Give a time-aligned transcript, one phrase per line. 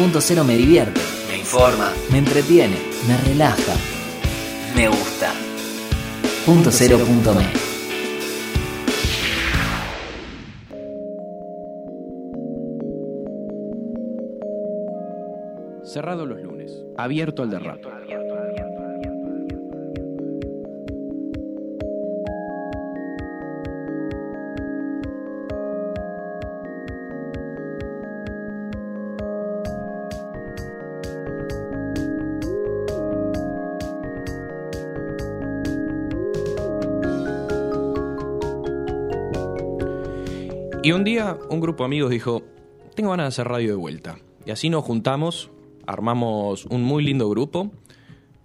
[0.00, 0.98] Punto Cero me divierte,
[1.28, 3.74] me informa, me entretiene, me relaja,
[4.74, 5.30] me gusta.
[6.46, 7.44] Punto Cero punto me.
[15.84, 16.82] Cerrado los lunes.
[16.96, 17.88] Abierto al derrape.
[40.82, 42.42] Y un día un grupo de amigos dijo,
[42.94, 44.16] tengo ganas de hacer radio de vuelta.
[44.46, 45.50] Y así nos juntamos,
[45.86, 47.70] armamos un muy lindo grupo,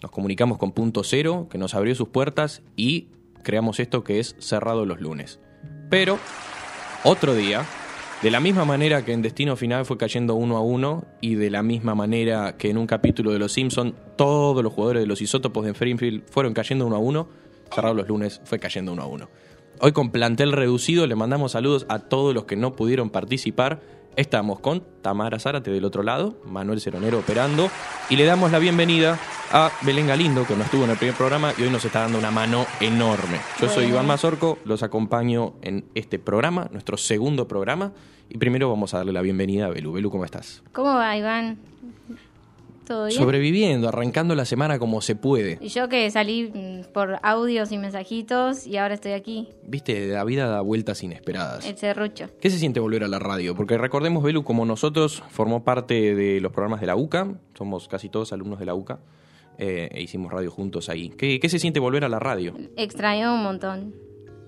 [0.02, 3.08] nos comunicamos con Punto Cero, que nos abrió sus puertas y
[3.42, 5.40] creamos esto que es Cerrado los lunes.
[5.90, 6.20] Pero
[7.06, 7.64] otro día,
[8.22, 11.50] de la misma manera que en Destino Final fue cayendo uno a uno y de
[11.50, 15.22] la misma manera que en un capítulo de Los Simpson todos los jugadores de los
[15.22, 17.30] isótopos de Springfield fueron cayendo uno a uno,
[17.74, 19.30] Cerrado los lunes fue cayendo uno a uno.
[19.81, 23.81] Hoy con plantel reducido le mandamos saludos a todos los que no pudieron participar.
[24.15, 27.70] Estamos con Tamara Zárate del otro lado, Manuel Ceronero operando
[28.09, 29.20] y le damos la bienvenida
[29.51, 32.18] a Belén Galindo que no estuvo en el primer programa y hoy nos está dando
[32.18, 33.41] una mano enorme.
[33.59, 37.91] Yo soy Iván Mazorco, los acompaño en este programa, nuestro segundo programa
[38.29, 39.91] y primero vamos a darle la bienvenida a Belu.
[39.91, 40.63] Belu, ¿cómo estás?
[40.71, 41.59] ¿Cómo va, Iván?
[42.86, 43.20] ¿Todo bien?
[43.20, 45.58] Sobreviviendo, arrancando la semana como se puede.
[45.62, 50.24] Y yo que salí mm, por audios y mensajitos y ahora estoy aquí, Viste, la
[50.24, 51.66] vida da vueltas inesperadas.
[51.66, 52.30] el serrucho.
[52.40, 53.55] ¿Qué se siente volver a la radio?
[53.55, 57.27] Porque recordemos, Belu, como nosotros, formó parte de los programas de la UCA,
[57.58, 58.99] somos casi todos alumnos de la UCA,
[59.58, 61.10] eh, e hicimos radio juntos ahí.
[61.10, 62.54] ¿Qué, qué se siente volver a la radio?
[62.76, 63.96] Extraño un montón.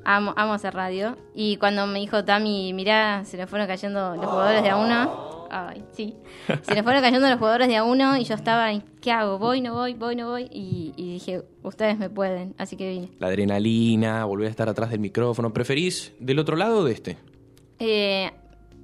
[0.09, 1.17] Amo, amo hacer radio.
[1.35, 5.47] Y cuando me dijo Tami, mirá, se nos fueron cayendo los jugadores de a uno.
[5.49, 6.15] Ay, sí.
[6.63, 8.69] Se nos fueron cayendo los jugadores de a uno y yo estaba,
[9.01, 9.37] ¿qué hago?
[9.37, 9.95] ¿Voy, no voy?
[9.95, 10.43] ¿Voy, no voy?
[10.51, 12.55] Y, y dije, ustedes me pueden.
[12.57, 13.09] Así que vine.
[13.19, 15.51] La adrenalina, volver a estar atrás del micrófono.
[15.51, 17.17] ¿Preferís del otro lado o de este?
[17.79, 18.31] Eh,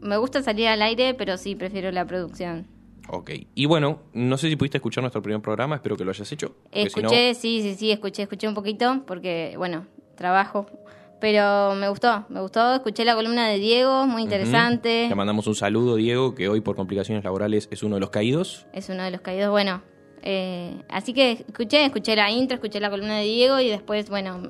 [0.01, 2.67] me gusta salir al aire, pero sí, prefiero la producción.
[3.07, 3.31] Ok.
[3.55, 6.49] Y bueno, no sé si pudiste escuchar nuestro primer programa, espero que lo hayas hecho.
[6.71, 9.85] porque si no- Escuché, sí, sí, sí, escuché, escuché un poquito porque, bueno,
[10.15, 10.65] trabajo.
[11.23, 12.73] Pero me gustó, me gustó.
[12.75, 15.05] Escuché la columna de Diego, muy interesante.
[15.07, 18.67] Te mandamos un saludo, Diego, que hoy por complicaciones laborales es uno de los caídos.
[18.73, 19.81] Es uno de los caídos, bueno.
[20.21, 24.41] eh, así que escuché, escuché la intro, escuché la columna de Diego y después, bueno,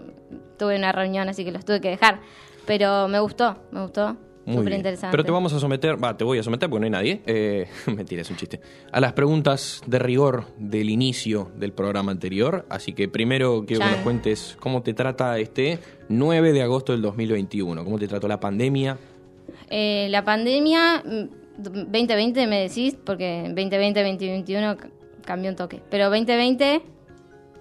[0.58, 2.22] tuve una reunión, así que los tuve que dejar.
[2.66, 4.18] Pero me gustó, me gustó.
[4.46, 5.12] Muy Súper interesante.
[5.12, 7.22] Pero te vamos a someter, va, te voy a someter porque no hay nadie.
[7.26, 7.66] Eh,
[7.96, 8.60] mentira, es un chiste.
[8.92, 12.66] A las preguntas de rigor del inicio del programa anterior.
[12.70, 17.02] Así que primero quiero que nos cuentes cómo te trata este 9 de agosto del
[17.02, 17.84] 2021.
[17.86, 18.98] ¿Cómo te trató la pandemia?
[19.70, 24.90] Eh, la pandemia, mm, 2020 me decís, porque 2020, 2021 c-
[25.26, 25.82] cambió un toque.
[25.90, 26.82] Pero 2020,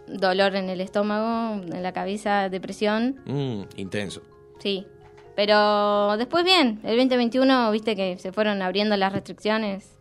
[0.08, 4.22] dolor en el estómago, en la cabeza, depresión, Mm, intenso.
[4.58, 4.86] sí.
[5.34, 9.98] Pero después bien, el 2021, viste que se fueron abriendo las restricciones.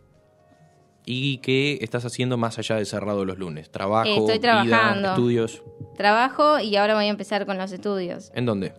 [1.04, 3.70] ¿Y qué estás haciendo más allá de cerrado los lunes?
[3.70, 5.08] ¿Trabajo, Eh, Estoy vida, trabajando.
[5.10, 5.62] estudios?
[5.96, 8.72] Trabajo y ahora voy a empezar con los estudios ¿En dónde?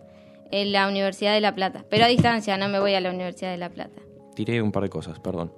[0.50, 1.84] en la Universidad de La Plata.
[1.90, 4.00] Pero a distancia, no me voy a la Universidad de La Plata.
[4.34, 5.52] Tiré un par de cosas, perdón.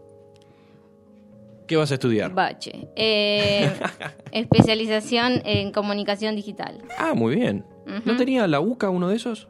[1.69, 2.33] ¿Qué vas a estudiar?
[2.33, 2.89] Bache.
[2.97, 3.71] Eh,
[4.33, 6.79] especialización en comunicación digital.
[6.99, 7.65] Ah, muy bien.
[8.05, 9.49] ¿No tenía la UCA uno de esos?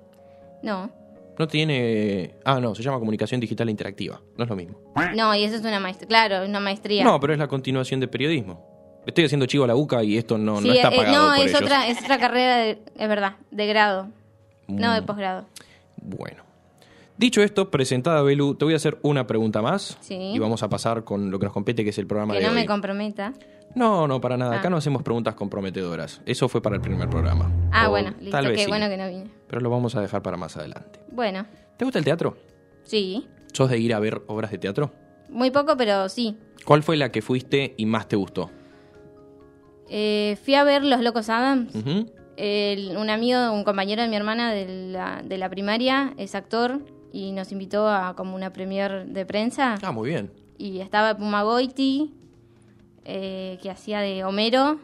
[0.62, 0.90] No,
[1.38, 2.34] No tiene...
[2.44, 4.20] Ah, no, se llama Comunicación Digital Interactiva.
[4.36, 4.78] No es lo mismo.
[5.14, 6.08] No, y eso es una maestría.
[6.08, 7.04] Claro, es una maestría.
[7.04, 9.02] No, pero es la continuación de periodismo.
[9.06, 11.36] Estoy haciendo chivo a la UCA y esto no, Sí, no está eh, pagado no,
[11.36, 11.62] por es ellos.
[11.62, 14.08] otra, es otra carrera, de- es verdad, de grado,
[14.66, 15.47] no de Mm, posgrado.
[16.02, 16.42] Bueno.
[17.19, 19.97] Dicho esto, presentada Belu, te voy a hacer una pregunta más.
[20.00, 20.14] Sí.
[20.34, 22.47] Y vamos a pasar con lo que nos compete, que es el programa Que de
[22.47, 22.56] no hoy.
[22.56, 23.32] me comprometa.
[23.76, 24.56] No, no, para nada.
[24.59, 24.70] Acá Ah.
[24.70, 26.20] no hacemos preguntas comprometedoras.
[26.26, 27.53] Eso fue para el primer programa.
[27.70, 29.31] Ah, O bueno, listo, Tal vez qué sí, bueno que no vine.
[29.47, 30.98] Pero lo vamos a dejar para más adelante.
[31.12, 32.36] Bueno, ¿Te gusta el teatro?
[32.82, 34.92] sí, ¿Sos de ir a ver obras de teatro?
[35.28, 36.36] muy poco, pero sí.
[36.65, 38.50] ¿Cuál fue la que fuiste y más te gustó?
[39.89, 41.72] Eh, fui a ver Los Locos Adams.
[42.36, 46.80] El- un amigo, un compañero de mi hermana de la, de la primaria es actor
[47.12, 49.77] y nos invitó a como una premier de prensa.
[49.83, 50.30] Ah, muy bien.
[50.59, 52.12] Y estaba Puma Goiti,
[53.06, 54.78] eh, que hacía de Homero.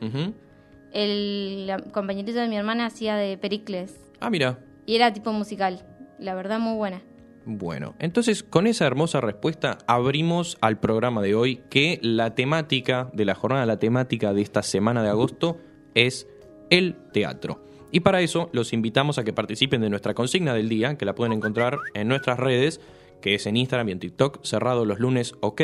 [0.92, 3.94] El la- compañerito de mi hermana hacía de Pericles.
[4.20, 4.58] Ah, mira.
[4.86, 5.84] Y era tipo musical.
[6.18, 7.02] La verdad, muy buena.
[7.44, 13.24] Bueno, entonces con esa hermosa respuesta abrimos al programa de hoy que la temática de
[13.24, 15.58] la jornada, la temática de esta semana de agosto
[15.94, 16.28] es
[16.70, 17.66] el teatro.
[17.90, 21.14] Y para eso los invitamos a que participen de nuestra consigna del día, que la
[21.16, 22.80] pueden encontrar en nuestras redes,
[23.20, 25.60] que es en Instagram y en TikTok, cerrado los lunes, ok.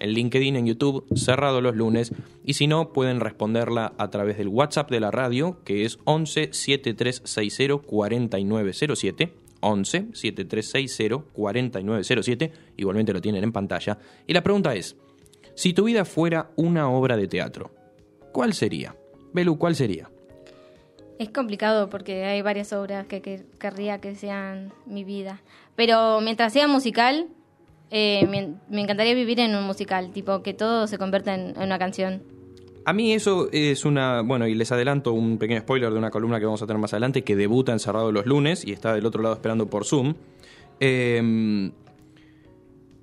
[0.00, 2.12] En LinkedIn, en YouTube, cerrado los lunes.
[2.44, 6.52] Y si no, pueden responderla a través del WhatsApp de la radio, que es 11
[6.52, 9.32] 7360 4907.
[9.60, 12.52] 11 7360 4907.
[12.76, 13.98] Igualmente lo tienen en pantalla.
[14.26, 14.96] Y la pregunta es:
[15.54, 17.70] si tu vida fuera una obra de teatro,
[18.32, 18.96] ¿cuál sería?
[19.32, 20.10] Belu, ¿cuál sería?
[21.18, 25.42] Es complicado porque hay varias obras que, que querría que sean mi vida.
[25.76, 27.28] Pero mientras sea musical,
[27.90, 31.62] eh, me, me encantaría vivir en un musical, tipo que todo se convierta en, en
[31.62, 32.22] una canción.
[32.86, 34.22] A mí eso es una...
[34.22, 36.92] Bueno, y les adelanto un pequeño spoiler de una columna que vamos a tener más
[36.94, 40.14] adelante, que debuta en Cerrado los lunes y está del otro lado esperando por Zoom.
[40.80, 41.20] Eh,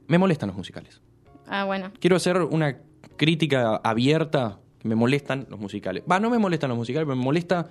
[0.08, 1.00] me molestan los musicales.
[1.48, 1.92] Ah, bueno.
[2.00, 2.80] Quiero hacer una
[3.18, 4.60] crítica abierta.
[4.84, 6.04] Me molestan los musicales.
[6.10, 7.70] Va, no me molestan los musicales, pero me molesta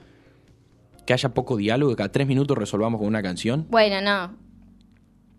[1.07, 3.67] que haya poco diálogo, que cada tres minutos resolvamos con una canción.
[3.69, 4.46] Bueno, no.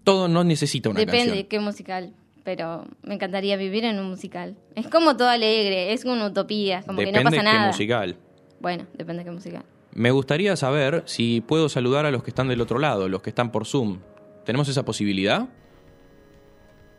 [0.08, 1.48] Todo no necesita una Depende de canción.
[1.50, 2.14] qué musical.
[2.46, 4.56] Pero me encantaría vivir en un musical.
[4.74, 7.68] Es como todo alegre, es una utopía, como Depende que no pasa qué nada.
[7.68, 8.16] musical.
[8.62, 9.64] Bueno, depende de qué musical.
[9.92, 13.32] Me gustaría saber si puedo saludar a los que están del otro lado, los que
[13.32, 14.00] están por Zoom.
[14.46, 15.50] ¿Tenemos esa posibilidad?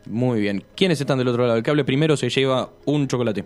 [0.05, 0.63] Muy bien.
[0.75, 1.57] ¿Quiénes están del otro lado?
[1.57, 3.43] El que hable primero se lleva un chocolate.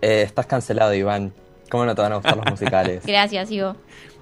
[0.00, 1.32] Eh, estás cancelado, Iván.
[1.70, 3.04] ¿Cómo no te van a gustar los musicales?
[3.04, 3.74] Gracias, Ivo.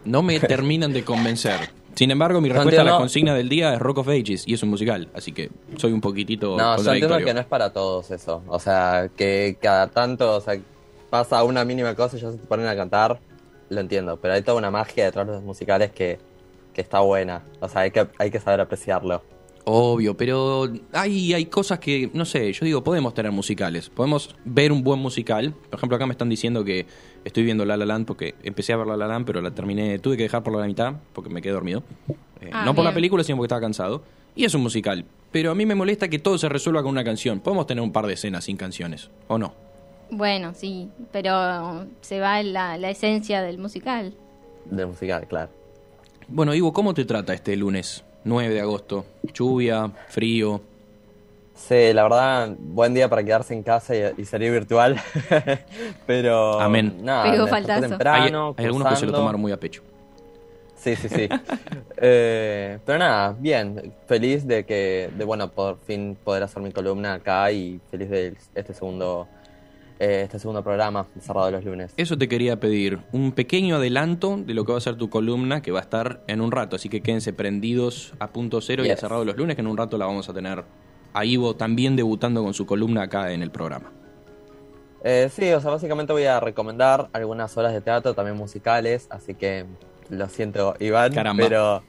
[0.07, 1.61] No me terminan de convencer.
[1.95, 4.63] Sin embargo, mi respuesta a la consigna del día es Rock of Ages y es
[4.63, 8.11] un musical, así que soy un poquitito No, yo entiendo que no es para todos
[8.11, 8.43] eso.
[8.49, 10.59] O sea, que cada tanto, o sea,
[11.11, 13.21] pasa una mínima cosa y ya se te ponen a cantar,
[13.69, 14.19] lo entiendo.
[14.21, 16.19] Pero hay toda una magia detrás de los musicales que,
[16.73, 17.43] que está buena.
[17.61, 19.23] O sea, hay que, hay que saber apreciarlo.
[19.67, 24.71] Obvio, pero hay, hay cosas que, no sé, yo digo, podemos tener musicales, podemos ver
[24.71, 25.55] un buen musical.
[25.71, 26.87] Por ejemplo, acá me están diciendo que
[27.25, 29.99] estoy viendo La La Land porque empecé a ver La La Land, pero la terminé,
[29.99, 31.83] tuve que dejar por la mitad porque me quedé dormido.
[32.41, 34.03] Eh, Ah, no por la película, sino porque estaba cansado.
[34.37, 37.05] Y es un musical, pero a mí me molesta que todo se resuelva con una
[37.05, 37.41] canción.
[37.41, 39.55] Podemos tener un par de escenas sin canciones, ¿o no?
[40.11, 44.13] Bueno, sí, pero se va la, la esencia del musical.
[44.67, 45.51] Del musical, claro.
[46.29, 49.07] Bueno, Ivo, ¿cómo te trata este lunes 9 de agosto?
[49.33, 50.61] Lluvia, frío.
[51.55, 55.01] Sí, la verdad, buen día para quedarse en casa y, y salir virtual.
[56.07, 56.61] pero.
[56.61, 56.99] Amén.
[57.03, 57.85] Nada, faltazo.
[57.85, 59.83] Hay, temprano, hay algunos que se lo tomaron muy a pecho.
[60.77, 61.29] Sí, sí, sí.
[61.97, 63.95] Eh, pero nada, bien.
[64.07, 68.35] Feliz de que, de bueno, por fin poder hacer mi columna acá y feliz de
[68.55, 69.29] este segundo,
[70.01, 71.95] eh, este segundo programa cerrado los lunes.
[71.97, 75.63] Eso te quería pedir, un pequeño adelanto de lo que va a ser tu columna,
[75.63, 78.91] que va a estar en un rato, así que quédense prendidos a punto cero y
[78.91, 80.65] a cerrado los lunes, que en un rato la vamos a tener
[81.15, 83.91] a Ivo también debutando con su columna acá en el programa.
[85.03, 89.35] Eh, sí, o sea, básicamente voy a recomendar algunas obras de teatro, también musicales, así
[89.35, 89.65] que
[90.09, 91.43] lo siento, Iván, Caramba.
[91.43, 91.83] pero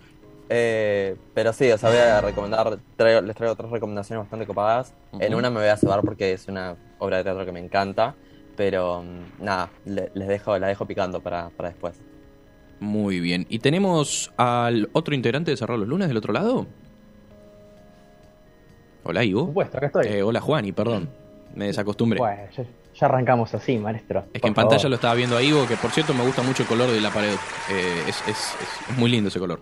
[0.49, 4.93] eh, pero sí, o sea, voy a recomendar, traigo- les traigo tres recomendaciones bastante copadas.
[5.19, 8.15] En una me voy a cebar porque es una obra de teatro que me encanta,
[8.55, 11.95] pero mm, nada, le- les dejo, la dejo picando para, para después.
[12.81, 13.45] Muy bien.
[13.49, 16.67] ¿Y tenemos al otro integrante de Cerrar los Lunes del otro lado?
[19.07, 19.45] Hola, Ivo.
[19.45, 20.07] supuesto, acá estoy.
[20.07, 21.07] Eh, hola, Juan, y perdón,
[21.55, 22.17] me desacostumbré.
[22.19, 22.63] Bueno, ya,
[22.99, 24.25] ya arrancamos así, maestro.
[24.33, 26.63] Es que en pantalla lo estaba viendo a Ivo, que por cierto me gusta mucho
[26.63, 27.33] el color de la pared.
[27.71, 29.61] Eh, es, es- es- es muy lindo ese color.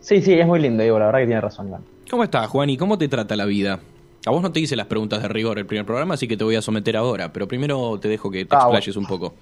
[0.00, 1.82] Sí, sí, es muy lindo, Diego, la verdad que tiene razón, Iván.
[2.10, 2.68] ¿Cómo estás, Juan?
[2.68, 3.80] ¿Y cómo te trata la vida?
[4.26, 6.44] A vos no te hice las preguntas de rigor el primer programa, así que te
[6.44, 7.32] voy a someter ahora.
[7.32, 9.34] Pero primero te dejo que te Ah, explayes un poco.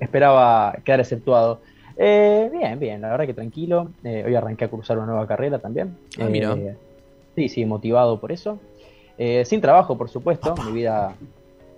[0.00, 1.62] Esperaba quedar exceptuado.
[1.96, 3.92] Eh, bien, bien, la verdad que tranquilo.
[4.04, 5.96] Eh, hoy arranqué a cursar una nueva carrera también.
[6.18, 6.52] Ah, mira.
[6.54, 6.76] Eh,
[7.34, 8.58] sí, sí, motivado por eso.
[9.18, 10.54] Eh, sin trabajo, por supuesto.
[10.66, 11.16] Mi vida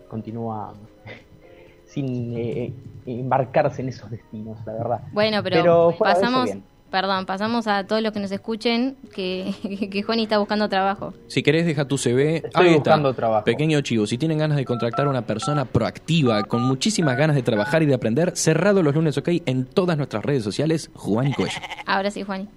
[0.09, 0.75] continúa
[1.87, 2.73] sin eh,
[3.07, 5.01] embarcarse en esos destinos, la verdad.
[5.13, 6.65] Bueno, pero, Pero pasamos, bien.
[6.91, 9.55] Perdón, pasamos a todos los que nos escuchen que,
[9.91, 11.15] que Juani está buscando trabajo.
[11.27, 12.37] Si querés, deja tu CV.
[12.37, 12.91] Estoy Ahí está.
[12.91, 13.45] buscando trabajo.
[13.45, 17.43] Pequeño chivo, si tienen ganas de contratar a una persona proactiva, con muchísimas ganas de
[17.43, 21.35] trabajar y de aprender, cerrado los lunes, ok, en todas nuestras redes sociales, Juan y
[21.35, 21.59] Cuello.
[21.87, 22.49] Ahora sí, Juani.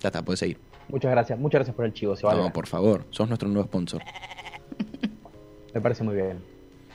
[0.00, 0.58] Ya está, puedes seguir.
[0.88, 2.26] Muchas gracias, muchas gracias por el chivo, se.
[2.26, 4.02] No, por favor, sos nuestro nuevo sponsor.
[5.74, 6.38] Me parece muy bien.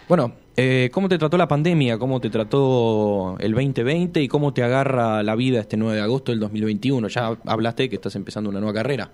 [0.08, 1.98] Bueno, eh, ¿cómo te trató la pandemia?
[1.98, 4.22] ¿Cómo te trató el 2020?
[4.22, 7.08] ¿Y cómo te agarra la vida este 9 de agosto del 2021?
[7.08, 9.10] Ya hablaste que estás empezando una nueva carrera.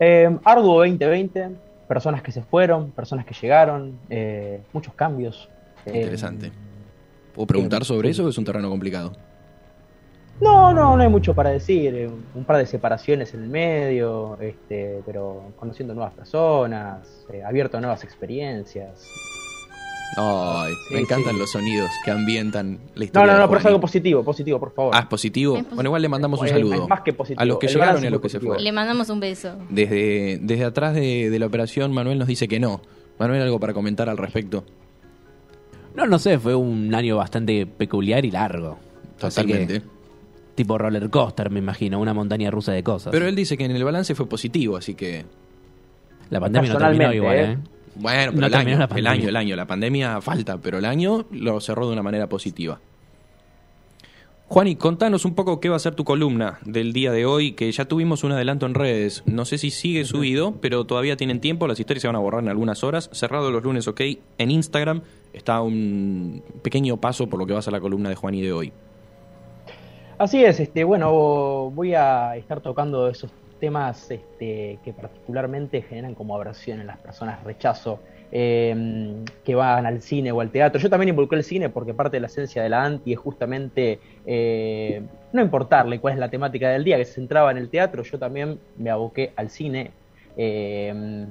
[0.00, 1.50] Eh, arduo 2020,
[1.86, 5.48] personas que se fueron, personas que llegaron, eh, muchos cambios.
[5.86, 6.50] Eh, Interesante.
[7.34, 9.12] ¿Puedo preguntar sobre eso o es un terreno complicado?
[10.40, 11.94] No, no, no hay mucho para decir.
[11.94, 17.76] eh, Un par de separaciones en el medio, este, pero conociendo nuevas personas, eh, abierto
[17.78, 19.06] a nuevas experiencias.
[20.14, 21.38] Ay, me encantan sí.
[21.38, 23.26] los sonidos que ambientan la No, historia.
[23.28, 24.92] no, de no, pero es algo positivo, positivo, por favor.
[24.94, 25.54] Ah, es positivo.
[25.54, 25.74] Es positivo.
[25.76, 26.82] Bueno, igual le mandamos un Es- saludo.
[26.82, 27.40] es más que positivo.
[27.40, 28.62] A los que El llegaron y a los que se fueron.
[28.62, 29.56] Le mandamos un beso.
[29.70, 32.82] Desde, desde atrás de, de la operación, Manuel nos dice que no.
[33.18, 34.64] Manuel, ¿algo para comentar al respecto?
[35.94, 38.78] No, no sé, fue un año bastante peculiar y largo.
[39.22, 39.82] Así que, Totalmente.
[40.54, 43.10] Tipo roller coaster, me imagino, una montaña rusa de cosas.
[43.10, 45.24] Pero él dice que en el balance fue positivo, así que...
[46.30, 47.52] la pandemia no terminó igual, ¿eh?
[47.52, 47.58] ¿eh?
[47.94, 49.56] Bueno, pero No el, terminó año, la el año, el año.
[49.56, 52.80] La pandemia falta, pero el año lo cerró de una manera positiva.
[54.48, 57.72] Juani, contanos un poco qué va a ser tu columna del día de hoy, que
[57.72, 59.22] ya tuvimos un adelanto en redes.
[59.24, 61.66] No sé si sigue subido, pero todavía tienen tiempo.
[61.66, 63.08] Las historias se van a borrar en algunas horas.
[63.14, 64.02] Cerrado los lunes, ok.
[64.36, 65.00] En Instagram
[65.32, 68.52] está un pequeño paso por lo que va a ser la columna de Juani de
[68.52, 68.72] hoy.
[70.22, 76.36] Así es, este, bueno, voy a estar tocando esos temas este, que particularmente generan como
[76.36, 77.98] aversión en las personas, rechazo,
[78.30, 80.80] eh, que van al cine o al teatro.
[80.80, 83.98] Yo también involucré el cine porque parte de la esencia de la anti es justamente
[84.24, 85.02] eh,
[85.32, 88.16] no importarle cuál es la temática del día, que se centraba en el teatro, yo
[88.16, 89.90] también me aboqué al cine.
[90.36, 91.26] eh,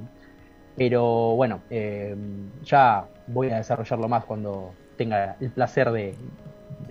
[0.76, 2.14] pero bueno, eh,
[2.62, 6.14] ya voy a desarrollarlo más cuando tenga el placer de,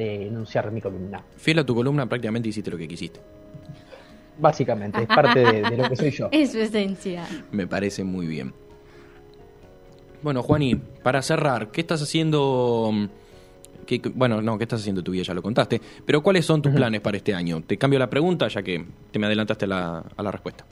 [0.02, 1.24] de enunciar mi columna.
[1.38, 3.20] Fiel a tu columna, prácticamente hiciste lo que quisiste.
[4.40, 6.30] Básicamente, es parte de, de lo que soy yo.
[6.32, 7.26] Es su esencia.
[7.52, 8.54] Me parece muy bien.
[10.24, 12.90] Bueno, Juani, para cerrar, ¿qué estás haciendo?
[12.92, 13.06] mm,
[13.86, 15.24] qué- bueno, no, ¿qué estás haciendo tu vida?
[15.24, 15.80] Ya lo contaste.
[16.06, 17.62] Pero ¿cuáles son tus planes para este año?
[17.62, 20.66] Te cambio la pregunta ya que te me adelantaste a la, a la respuesta.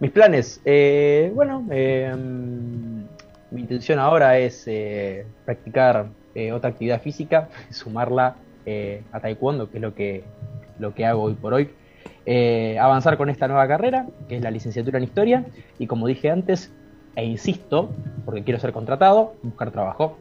[0.00, 2.12] Mis planes, eh, bueno, eh,
[3.50, 8.36] mi intención ahora es eh, practicar eh, otra actividad física, sumarla
[8.66, 10.24] eh, a taekwondo, que es lo que,
[10.78, 11.70] lo que hago hoy por hoy.
[12.24, 15.44] Eh, avanzar con esta nueva carrera, que es la licenciatura en historia,
[15.78, 16.72] y como dije antes,
[17.16, 17.90] e insisto,
[18.24, 20.16] porque quiero ser contratado, buscar trabajo.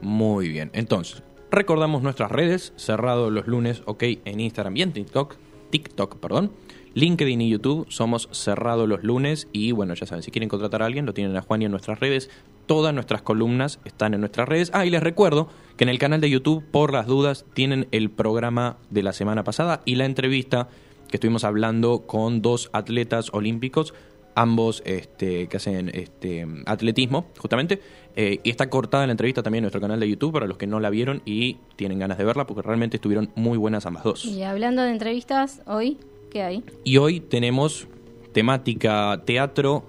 [0.00, 0.70] Muy bien.
[0.72, 5.36] Entonces, recordamos nuestras redes, cerrado los lunes, ok, en Instagram y en TikTok,
[5.70, 6.52] TikTok, perdón.
[6.94, 10.86] LinkedIn y YouTube somos cerrado los lunes y bueno, ya saben, si quieren contratar a
[10.86, 12.30] alguien, lo tienen a Juan y en nuestras redes.
[12.68, 14.70] Todas nuestras columnas están en nuestras redes.
[14.74, 15.48] Ah, y les recuerdo
[15.78, 19.42] que en el canal de YouTube, por las dudas, tienen el programa de la semana
[19.42, 20.68] pasada y la entrevista
[21.08, 23.94] que estuvimos hablando con dos atletas olímpicos,
[24.34, 27.80] ambos este, que hacen este, atletismo, justamente.
[28.14, 30.66] Eh, y está cortada la entrevista también en nuestro canal de YouTube para los que
[30.66, 34.26] no la vieron y tienen ganas de verla, porque realmente estuvieron muy buenas ambas dos.
[34.26, 35.96] Y hablando de entrevistas, hoy,
[36.30, 36.64] ¿qué hay?
[36.84, 37.88] Y hoy tenemos
[38.32, 39.84] temática teatro,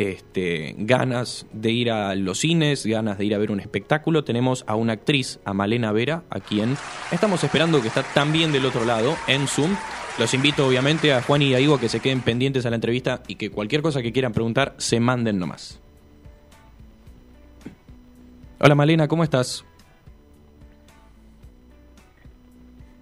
[0.00, 4.24] este, ganas de ir a los cines, ganas de ir a ver un espectáculo.
[4.24, 6.76] Tenemos a una actriz, a Malena Vera, a quien
[7.12, 9.76] estamos esperando que está también del otro lado en Zoom.
[10.18, 12.76] Los invito obviamente a Juan y a Ivo a que se queden pendientes a la
[12.76, 15.80] entrevista y que cualquier cosa que quieran preguntar se manden nomás.
[18.58, 19.66] Hola Malena, ¿cómo estás?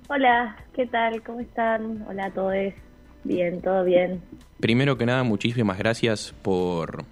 [0.08, 1.22] Hola, ¿qué tal?
[1.22, 2.04] ¿Cómo están?
[2.08, 2.87] Hola a todos.
[3.28, 4.22] Bien, todo bien.
[4.58, 7.04] Primero que nada, muchísimas gracias por,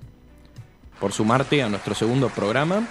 [0.98, 2.88] por sumarte a nuestro segundo programa.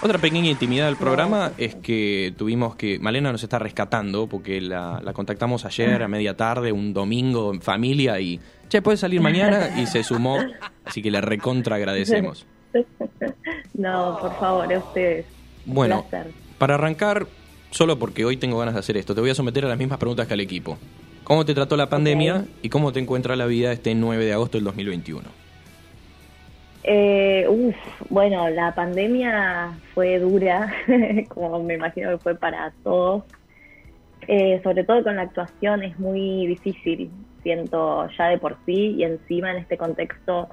[0.00, 3.00] Otra pequeña intimidad del programa es que tuvimos que.
[3.00, 7.60] Malena nos está rescatando porque la, la contactamos ayer a media tarde, un domingo en
[7.60, 8.38] familia y.
[8.68, 10.38] Che, puede salir mañana y se sumó.
[10.84, 12.46] Así que le recontra agradecemos.
[13.74, 15.24] No, por favor, a ustedes.
[15.64, 16.04] Bueno,
[16.58, 17.28] para arrancar,
[17.70, 19.98] solo porque hoy tengo ganas de hacer esto, te voy a someter a las mismas
[19.98, 20.76] preguntas que al equipo.
[21.28, 24.56] ¿Cómo te trató la pandemia y cómo te encuentra la vida este 9 de agosto
[24.56, 25.28] del 2021?
[26.84, 27.76] Eh, uf,
[28.08, 30.72] bueno, la pandemia fue dura,
[31.28, 33.24] como me imagino que fue para todos.
[34.26, 37.10] Eh, sobre todo con la actuación es muy difícil,
[37.42, 40.48] siento ya de por sí, y encima en este contexto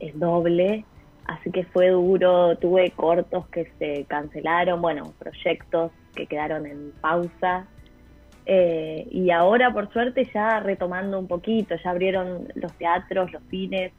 [0.00, 0.84] es doble,
[1.26, 7.68] así que fue duro, tuve cortos que se cancelaron, bueno, proyectos que quedaron en pausa,
[8.46, 13.92] eh, y ahora por suerte ya retomando un poquito, ya abrieron los teatros, los cines,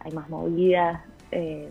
[0.00, 1.00] hay más movidas,
[1.32, 1.68] eh,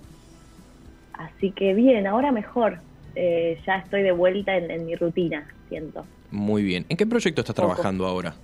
[1.14, 2.80] así que bien, ahora mejor,
[3.16, 6.06] eh, ya estoy de vuelta en, en mi rutina, siento.
[6.32, 6.86] Muy bien.
[6.90, 7.68] ¿En qué proyecto estás Poco.
[7.68, 8.36] trabajando ahora?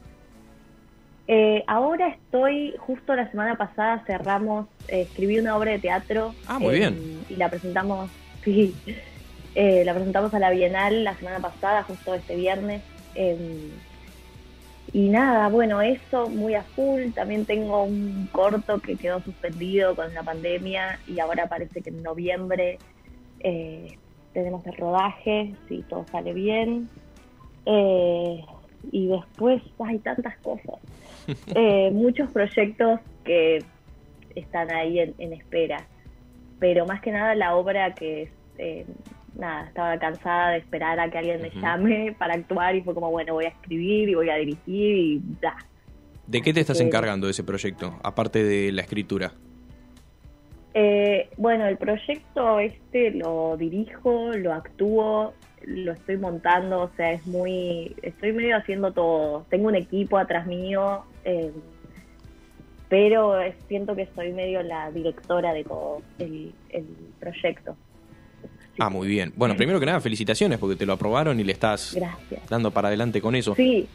[1.27, 6.33] Eh, ahora estoy, justo la semana pasada cerramos, eh, escribí una obra de teatro.
[6.47, 7.23] Ah, muy bien.
[7.29, 8.09] Y la presentamos,
[8.43, 8.73] sí,
[9.55, 12.81] eh, la presentamos a la Bienal la semana pasada, justo este viernes.
[13.15, 13.71] Eh,
[14.93, 17.11] y nada, bueno, eso muy a full.
[17.13, 22.03] También tengo un corto que quedó suspendido con la pandemia y ahora parece que en
[22.03, 22.77] noviembre
[23.39, 23.97] eh,
[24.33, 26.89] tenemos el rodaje, si todo sale bien.
[27.65, 28.45] Eh,
[28.91, 30.75] y después hay tantas cosas.
[31.55, 33.63] Eh, muchos proyectos que
[34.35, 35.87] están ahí en, en espera.
[36.59, 38.85] pero más que nada la obra que eh,
[39.35, 41.59] nada, estaba cansada de esperar a que alguien me Ujú.
[41.59, 45.21] llame para actuar y fue como, bueno, voy a escribir y voy a dirigir y
[45.41, 45.55] da.
[46.27, 49.33] ¿De qué te estás encargando de ese proyecto, aparte de la escritura?
[50.73, 55.33] Eh, bueno, el proyecto este lo dirijo, lo actúo,
[55.65, 59.45] lo estoy montando, o sea, es muy, estoy medio haciendo todo.
[59.49, 61.51] Tengo un equipo atrás mío, eh,
[62.89, 63.33] pero
[63.67, 66.85] siento que soy medio la directora de todo el, el
[67.19, 67.75] proyecto.
[68.79, 69.31] Ah, muy bien.
[69.35, 72.41] Bueno, primero que nada, felicitaciones porque te lo aprobaron y le estás Gracias.
[72.49, 73.53] dando para adelante con eso.
[73.55, 73.87] Sí,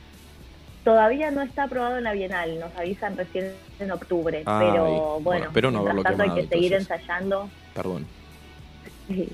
[0.84, 5.20] todavía no está aprobado en la Bienal, nos avisan recién en octubre, Ay, pero bueno,
[5.20, 6.98] bueno, espero no mientras haberlo tanto hay que seguir entonces.
[7.00, 7.48] ensayando.
[7.74, 8.06] Perdón.
[9.08, 9.28] Sí.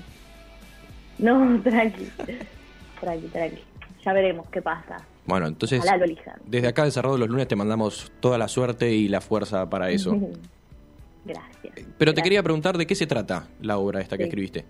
[1.19, 2.09] No, tranqui,
[2.99, 3.59] tranqui, tranqui.
[4.03, 4.97] Ya veremos qué pasa.
[5.25, 5.81] Bueno, entonces,
[6.45, 9.89] desde acá de Cerrado los Lunes te mandamos toda la suerte y la fuerza para
[9.89, 10.11] eso.
[11.25, 11.53] Gracias.
[11.63, 12.23] Pero te Gracias.
[12.23, 14.27] quería preguntar de qué se trata la obra esta que Sí.
[14.29, 14.65] escribiste.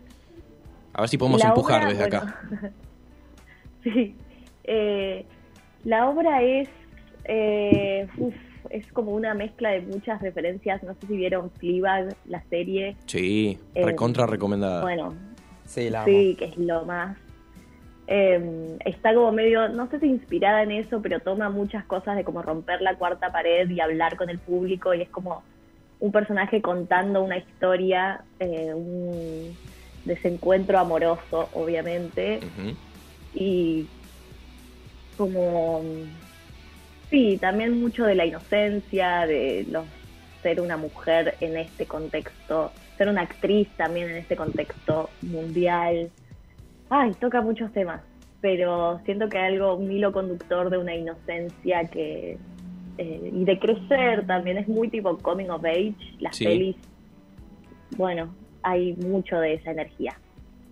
[0.98, 2.40] A ver si podemos La empujar obra, desde acá.
[3.84, 4.16] sí.
[4.64, 5.25] Eh,
[5.84, 6.70] la obra es,
[7.25, 8.34] eh, uf,
[8.70, 10.82] es como una mezcla de muchas referencias.
[10.84, 12.96] No sé si vieron Fleabag, la serie.
[13.08, 14.82] Sí, Eh, recontra recomendada.
[14.82, 15.14] Bueno,
[15.66, 16.08] Sí, la amo.
[16.08, 17.18] sí, que es lo más.
[18.08, 22.24] Eh, está como medio, no sé si inspirada en eso, pero toma muchas cosas de
[22.24, 25.44] como romper la cuarta pared y hablar con el público y es como
[26.00, 29.58] un personaje contando una historia, eh, un
[30.05, 32.39] desencuentro amoroso, obviamente,
[33.33, 33.88] y
[35.17, 35.81] como
[37.09, 39.85] sí también mucho de la inocencia de los
[40.41, 46.09] ser una mujer en este contexto ser una actriz también en este contexto mundial.
[46.89, 48.01] Ay toca muchos temas
[48.41, 52.38] pero siento que hay algo un hilo conductor de una inocencia que
[52.97, 56.45] eh, y de crecer también es muy tipo coming of age las Sí.
[56.45, 56.75] pelis.
[57.97, 58.33] Bueno
[58.65, 60.17] hay mucho de esa energía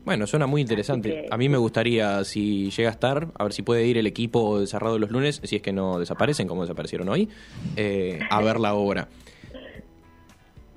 [0.04, 1.28] Bueno, suena muy interesante.
[1.30, 4.66] A mí me gustaría, si llega a estar, a ver si puede ir el equipo
[4.66, 7.30] Cerrado los Lunes, si es que no desaparecen como desaparecieron hoy,
[7.78, 9.08] eh, a ver la obra.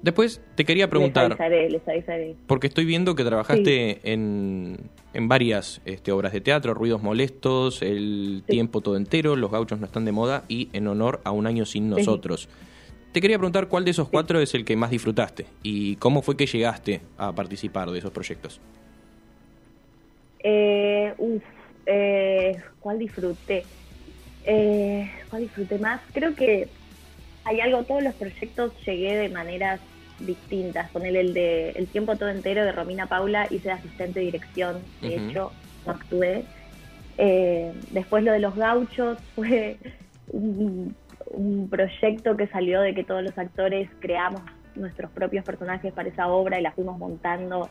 [0.02, 4.76] Después te quería les preguntar, avisaré les avisaré porque estoy viendo que trabajaste en,
[5.14, 8.52] en varias este, obras de teatro, Ruidos Molestos, El Sí.
[8.52, 11.64] Tiempo Todo Entero, Los Gauchos No Están de Moda y En Honor a un Año
[11.64, 12.49] Sin Nosotros.
[13.17, 16.37] Te quería preguntar cuál de esos cuatro es el que más disfrutaste y cómo fue
[16.37, 18.61] que llegaste a participar de esos proyectos.
[20.41, 21.43] Eh, uf,
[21.87, 23.65] eh, ¿cuál disfruté?
[24.45, 26.02] Eh, ¿Cuál disfruté más?
[26.13, 26.69] Creo que
[27.45, 29.81] hay algo, todos los proyectos llegué de maneras
[30.21, 30.91] distintas.
[30.91, 34.26] Con el, el de El tiempo todo entero de Romina Paula hice de asistente de
[34.26, 35.52] dirección, de hecho,
[35.87, 36.45] no actué.
[37.17, 39.79] Eh, después lo de los gauchos fue
[40.29, 40.95] un,
[41.36, 44.42] un proyecto que salió de que todos los actores creamos
[44.75, 47.70] nuestros propios personajes para esa obra y la fuimos montando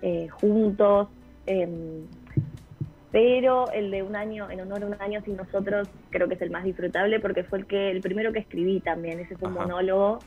[0.00, 1.08] eh, juntos.
[1.46, 2.06] em,
[3.10, 6.42] pero el de un año, en honor a un año sin nosotros, creo que es
[6.42, 9.20] el más disfrutable porque fue el que el primero que escribí también.
[9.20, 9.66] Ese fue un Ajá.
[9.66, 10.22] monólogo.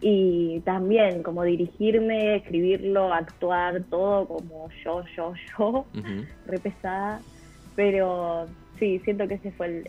[0.00, 6.26] Y también como dirigirme, escribirlo, actuar, todo como yo, yo, yo Ujú.
[6.46, 7.22] re pesada,
[7.74, 9.88] pero sí, siento que ese fue el,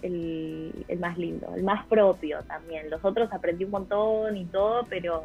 [0.87, 2.89] el- más lindo, el más propio también.
[2.89, 5.23] Los otros aprendí un montón y todo, pero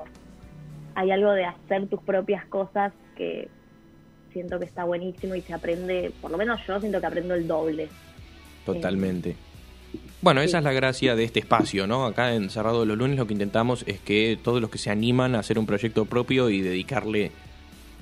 [0.94, 3.48] hay algo de hacer tus propias cosas que
[4.32, 7.46] siento que está buenísimo y se aprende, por lo menos yo siento que aprendo el
[7.46, 7.88] doble.
[8.66, 9.36] Totalmente.
[10.22, 12.04] Bueno, esa es la gracia de este espacio, ¿no?
[12.04, 14.90] Acá en Cerrado de los Lunes lo que intentamos es que todos los que se
[14.90, 17.32] animan a hacer un proyecto propio y dedicarle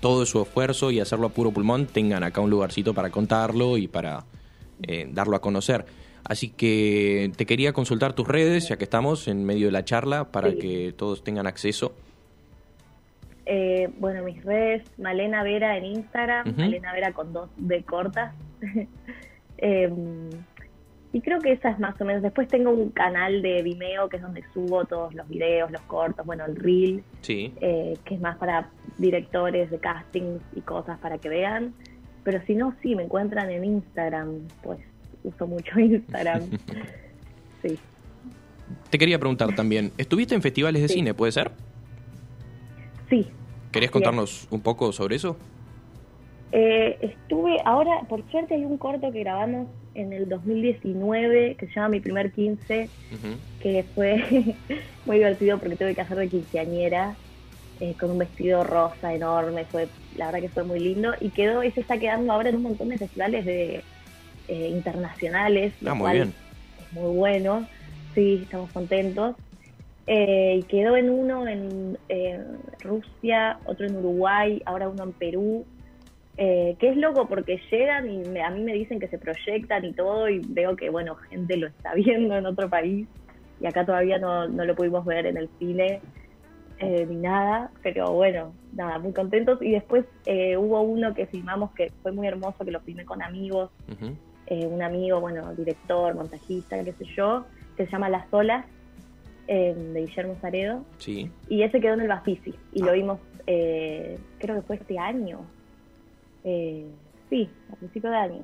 [0.01, 3.87] todo su esfuerzo y hacerlo a puro pulmón tengan acá un lugarcito para contarlo y
[3.89, 4.25] para
[4.83, 5.85] eh, darlo a conocer.
[6.25, 10.31] Así que te quería consultar tus redes, ya que estamos en medio de la charla,
[10.31, 10.59] para Sí.
[10.59, 11.95] que todos tengan acceso.
[13.47, 16.55] Eh, bueno, mis redes, Malena Vera en Instagram.
[16.57, 18.35] Malena Vera con dos D cortas.
[19.61, 20.29] Em,
[21.13, 22.23] y creo que esa es más o menos.
[22.23, 26.25] Después tengo un canal de Vimeo que es donde subo todos los videos, los cortos,
[26.27, 27.53] bueno, el reel, Sí.
[27.61, 31.75] eh, que es más para directores de castings y cosas para que vean.
[32.29, 34.79] Pero si no, sí, me encuentran en Instagram, pues
[35.25, 36.43] uso mucho Instagram.
[37.63, 37.79] sí.
[38.91, 40.95] Te quería preguntar también, ¿estuviste en festivales de Sí.
[40.97, 41.51] cine, puede ser?
[43.09, 43.27] Sí,
[43.73, 45.39] ¿Querés Así contarnos un poco sobre eso?
[46.53, 51.73] Eh, estuve, ahora por suerte hay un corto que grabamos en el 2019 que se
[51.77, 53.29] llama Mi primer 15, Ujú.
[53.63, 54.17] que fue
[55.07, 57.17] muy divertido porque tuve que hacer de quinceañera
[57.81, 61.63] eh, con un vestido rosa enorme, fue la verdad que fue muy lindo y quedó,
[61.63, 63.87] y se está quedando ahora en un montón de festivales de
[64.49, 66.35] eh, internacionales, lo Ah, muy cual bien.
[66.79, 67.69] es muy bueno,
[68.15, 69.37] sí, estamos contentos.
[70.07, 72.41] Eh, y quedó en uno en eh,
[72.81, 75.67] Rusia, otro en Uruguay, ahora uno en Perú.
[76.37, 79.85] Eh, que es loco porque llegan y me- a mí me dicen que se proyectan
[79.85, 83.09] y todo y veo que, bueno, gente lo está viendo en otro país
[83.59, 86.05] y acá todavía no, no lo pudimos ver en el cine
[86.81, 89.61] eh, ni nada, pero bueno, nada, muy contentos.
[89.63, 93.23] Y después eh, hubo uno que filmamos que fue muy hermoso, que lo filmé con
[93.23, 93.71] amigos,
[94.47, 97.45] eh, un amigo, bueno, director, montajista, qué sé yo,
[97.77, 98.65] que se llama Las Olas,
[99.47, 101.31] eh, de Guillermo Zaredo, Sí.
[101.49, 105.41] y ese quedó en el Bafisi, y lo vimos, eh, creo que fue este año,
[106.45, 106.87] Eh,
[107.29, 108.43] sí, a principio de año.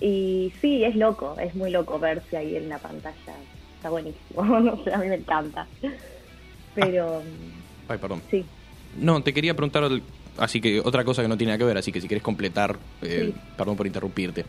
[0.00, 3.34] Y sí, es loco, es muy loco verse ahí en la pantalla,
[3.76, 5.66] está buenísimo, no sé, a mí me encanta.
[6.74, 7.22] Pero
[7.88, 8.22] Ay, perdón.
[8.30, 8.44] sí,
[8.98, 9.84] No, te quería preguntar,
[10.38, 12.76] así que otra cosa que no tiene nada que ver, así que si quieres completar,
[13.02, 13.40] eh, Sí.
[13.56, 14.44] perdón por interrumpirte.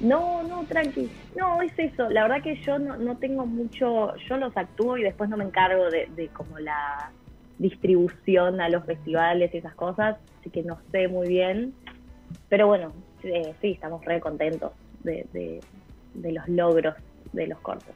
[0.00, 1.08] No, no, tranqui.
[1.36, 2.08] No, es eso.
[2.10, 5.44] La verdad que yo no, no tengo mucho, yo los actúo y después no me
[5.44, 7.10] encargo de, de como la
[7.58, 11.72] distribución a los festivales y esas cosas, así que no sé muy bien.
[12.50, 14.72] Pero bueno, eh, sí, estamos re contentos
[15.02, 15.62] de, de,
[16.14, 16.94] de los logros
[17.32, 17.94] de los cortos.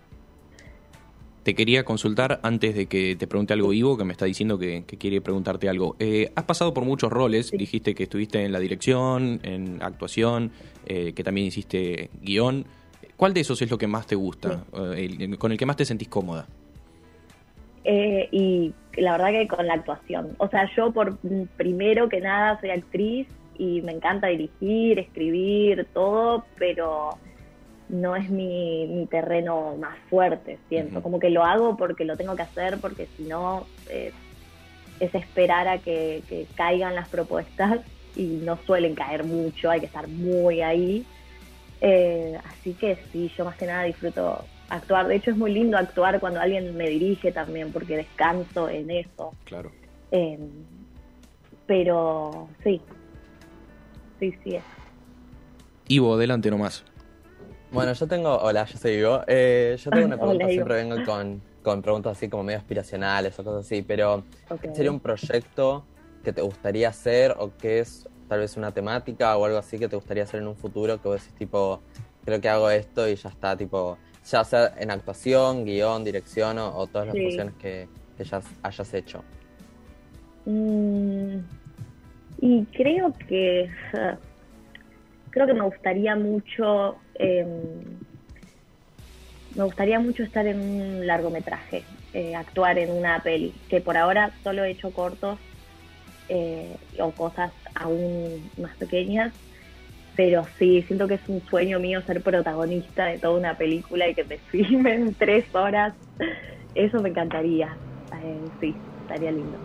[1.43, 4.85] Te quería consultar antes de que te pregunte algo Ivo, que me está diciendo que,
[4.87, 5.97] que quiere preguntarte algo.
[5.99, 7.57] Eh, has pasado por muchos roles, Sí.
[7.57, 10.51] dijiste que estuviste en la dirección, en actuación,
[10.87, 12.67] eh, que también hiciste guion.
[13.17, 14.65] ¿Cuál de esos es lo que más te gusta,
[14.97, 16.47] eh, el- con el que más te sentís cómoda?
[17.85, 20.35] Eh, y la verdad que con la actuación.
[20.39, 21.19] O sea, yo por
[21.57, 23.27] primero que nada soy actriz
[23.57, 27.11] y me encanta dirigir, escribir, todo, pero
[27.91, 31.03] no es mi, mi terreno más fuerte, siento.
[31.03, 34.13] Como que lo hago porque lo tengo que hacer, porque si no eh,
[35.01, 37.81] es esperar a que, que caigan las propuestas
[38.17, 41.05] y no suelen caer mucho, hay que estar muy ahí.
[41.81, 45.09] Eh, así que sí, yo más que nada disfruto actuar.
[45.09, 49.33] De hecho, es muy lindo actuar cuando alguien me dirige también, porque descanso en eso.
[49.45, 49.73] Claro.
[50.13, 50.39] Eh,
[51.67, 52.81] pero sí,
[54.19, 54.65] sí, sí es.
[55.89, 56.85] Ivo, adelante nomás.
[57.73, 58.37] Bueno, yo tengo.
[58.39, 59.23] Hola, yo soy Ivo.
[59.27, 63.45] Eh, yo tengo una pregunta, siempre vengo con, con preguntas así como medio aspiracionales o
[63.45, 64.75] cosas así, pero Ok.
[64.75, 65.87] ¿sería un proyecto
[66.25, 69.89] que te gustaría hacer o que es tal vez una temática o algo así que
[69.89, 71.81] te gustaría hacer en un futuro que vos decís tipo,
[72.25, 76.77] creo que hago esto y ya está, tipo, ya sea en actuación, guion, dirección o,
[76.77, 77.23] o todas las Sí.
[77.23, 79.25] funciones que, que ya hayas hecho?
[80.45, 81.39] Mm,
[82.39, 83.71] y creo que
[85.31, 87.47] creo que me gustaría mucho eh,
[89.55, 94.33] me gustaría mucho estar en un largometraje, eh, actuar en una peli, que por ahora
[94.43, 95.39] solo he hecho cortos
[96.29, 99.35] eh, o cosas aún más pequeñas,
[100.17, 104.15] pero sí, siento que es un sueño mío ser protagonista de toda una película y
[104.15, 105.95] que me filmen tres horas.
[106.75, 107.79] Eso me encantaría.
[108.23, 109.59] Eh, sí, estaría lindo.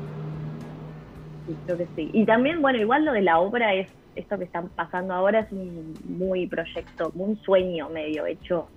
[1.65, 2.09] Creo que sí.
[2.13, 5.51] Y también, bueno, igual lo de la obra es, esto que están pasando ahora es
[5.51, 8.67] un muy proyecto, un sueño medio hecho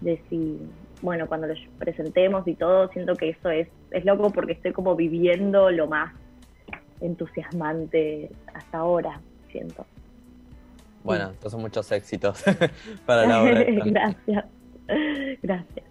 [0.00, 0.58] de si,
[1.02, 4.96] bueno, cuando lo presentemos y todo, siento que eso es, es loco porque estoy como
[4.96, 6.14] viviendo lo más
[7.00, 9.86] entusiasmante hasta ahora, siento.
[11.02, 12.44] Bueno, entonces muchos éxitos
[13.06, 13.64] para la obra.
[13.84, 14.44] Gracias.
[15.42, 15.86] Gracias.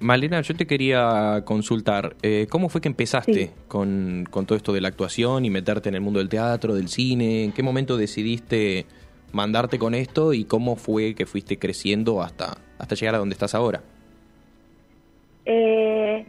[0.00, 3.50] Malena, yo te quería consultar, eh, ¿cómo fue que empezaste Sí.
[3.66, 6.88] con, con todo esto de la actuación y meterte en el mundo del teatro, del
[6.88, 7.44] cine?
[7.44, 8.86] ¿En qué momento decidiste
[9.32, 13.54] mandarte con esto y cómo fue que fuiste creciendo hasta, hasta llegar a donde estás
[13.54, 13.82] ahora?
[15.44, 16.26] Eh,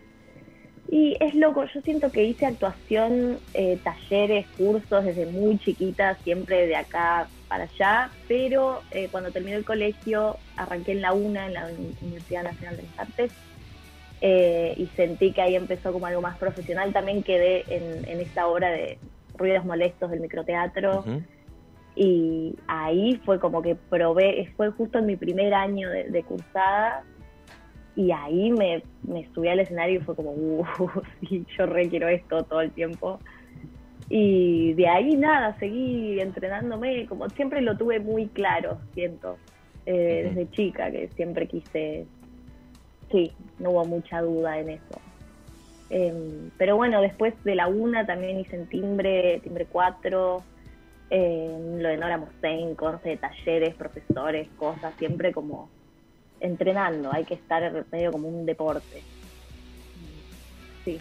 [0.92, 6.68] y es loco, yo siento que hice actuación, eh, talleres, cursos desde muy chiquita, siempre
[6.68, 11.54] de acá para allá, pero eh, cuando terminé el colegio arranqué en la UNA, en
[11.54, 13.32] la Uni- Universidad Nacional de las Artes,
[14.22, 16.92] eh, y sentí que ahí empezó como algo más profesional.
[16.92, 18.98] También quedé en, en esta obra de
[19.36, 21.00] ruidos molestos del microteatro.
[21.02, 21.22] Ujú.
[21.96, 27.04] Y ahí fue como que probé, fue justo en mi primer año de, de cursada,
[27.96, 30.66] y ahí me, me subí al escenario y fue como, uh,
[31.20, 33.20] sí, yo re quiero esto todo el tiempo.
[34.10, 39.38] Y de ahí nada, seguí entrenándome, como siempre lo tuve muy claro, siento,
[39.86, 42.08] eh, desde chica, que siempre quise,
[43.12, 45.02] sí, no hubo mucha duda en eso.
[45.92, 50.44] Em, pero bueno, después de la una también hice en timbre, timbre 4,
[51.12, 55.70] lo de Nora Mosenko, no sé, talleres, profesores, cosas, siempre como
[56.40, 59.02] entrenando, hay que estar medio como un deporte.
[60.86, 61.00] Sí.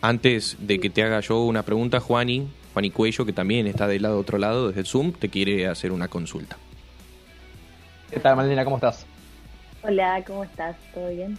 [0.00, 4.02] Antes de que te haga yo una pregunta, Juani, Juani Cuello, que también está del
[4.02, 6.56] lado otro lado, desde el Zoom, te quiere hacer una consulta.
[8.10, 8.64] ¿Qué tal, Malena?
[8.64, 9.06] ¿Cómo estás?
[9.82, 10.76] Hola, ¿cómo estás?
[10.92, 11.38] ¿Todo bien?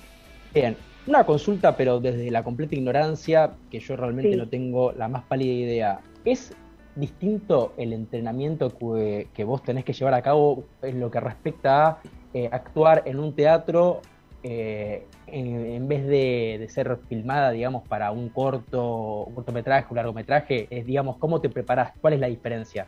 [0.54, 0.76] Bien.
[1.08, 4.38] Una consulta, pero desde la completa ignorancia, que yo realmente Sí.
[4.38, 6.00] no tengo la más pálida idea.
[6.26, 6.52] ¿Es
[6.96, 11.88] distinto el entrenamiento que, que vos tenés que llevar a cabo en lo que respecta
[11.88, 12.00] a
[12.36, 14.02] eh, actuar en un teatro
[14.44, 20.68] eh, en, vez de, de ser filmada, digamos, para un corto, un cortometraje, un largometraje?
[20.70, 21.94] Es, digamos, ¿cómo te preparas?
[22.02, 22.88] ¿Cuál es la diferencia?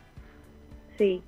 [0.98, 1.22] Sí,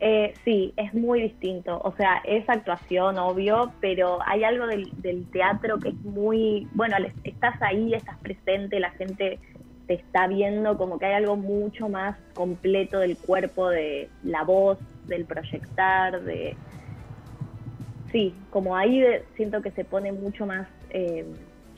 [0.00, 1.78] eh, sí, es muy distinto.
[1.84, 6.96] O sea, es actuación, obvio, pero hay algo del, del teatro que es muy, bueno,
[7.24, 9.38] estás ahí, estás presente, la gente
[9.86, 14.78] te está viendo, como que hay algo mucho más completo del cuerpo, de la voz,
[15.06, 16.56] del proyectar, de...
[18.16, 21.26] Sí, como ahí de- siento que se pone mucho más eh,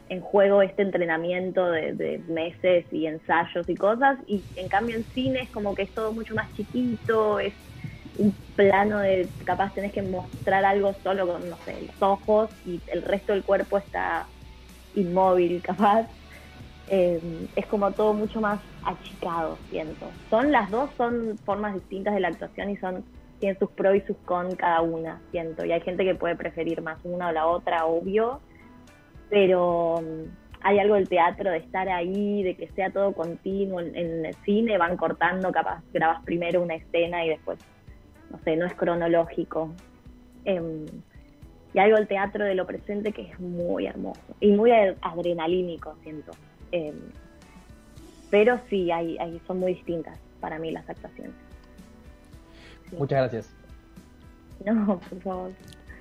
[0.08, 5.04] en juego este entrenamiento de, de meses y ensayos y cosas, y en cambio en
[5.14, 7.54] cine es como que es todo mucho más chiquito, es
[8.14, 12.84] un plano de capaz tenés que mostrar algo solo con, no sé, los ojos y
[12.86, 14.30] el resto del cuerpo está
[14.92, 16.08] inmóvil, capaz.
[16.86, 17.20] Eh,
[17.56, 20.18] es como todo mucho más achicado, siento.
[20.30, 23.04] Son las dos, son formas distintas de la actuación y son
[23.38, 25.64] tienen sus pros y sus con cada una, siento.
[25.64, 28.40] Y hay gente que puede preferir más una o la otra, obvio,
[29.30, 30.30] pero mm,
[30.62, 33.80] hay algo del teatro de estar ahí, de que sea todo continuo.
[33.80, 37.58] En, el cine van cortando, capaz grabas primero una escena y después,
[38.30, 39.72] no sé, no es cronológico.
[40.44, 40.86] Em,
[41.74, 45.96] y algo del teatro de lo presente que es muy hermoso y muy ad- adrenalínico,
[46.02, 46.32] siento.
[46.72, 46.96] Em,
[48.30, 51.34] pero sí, hay, hay, son muy distintas para mí las actuaciones.
[52.90, 52.96] Sí.
[52.98, 53.54] Muchas gracias.
[54.64, 55.52] No, por favor.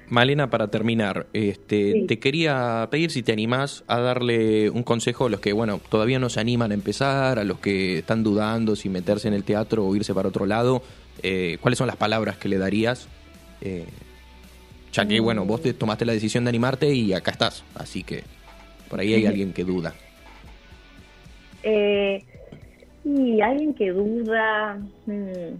[0.09, 2.05] Malena, para terminar, este, Sí.
[2.07, 6.17] te quería pedir si te animás a darle un consejo a los que, bueno, todavía
[6.17, 9.85] no se animan a empezar, a los que están dudando si meterse en el teatro
[9.85, 10.81] o irse para otro lado.
[11.23, 13.09] Eh, ¿Cuáles son las palabras que le darías?
[13.61, 13.85] Eh,
[14.93, 18.23] ya que, bueno, vos te tomaste la decisión de animarte y acá estás, así que
[18.89, 19.93] por ahí hay alguien que duda.
[21.63, 22.23] Eh,
[23.03, 25.55] y alguien que duda, mm,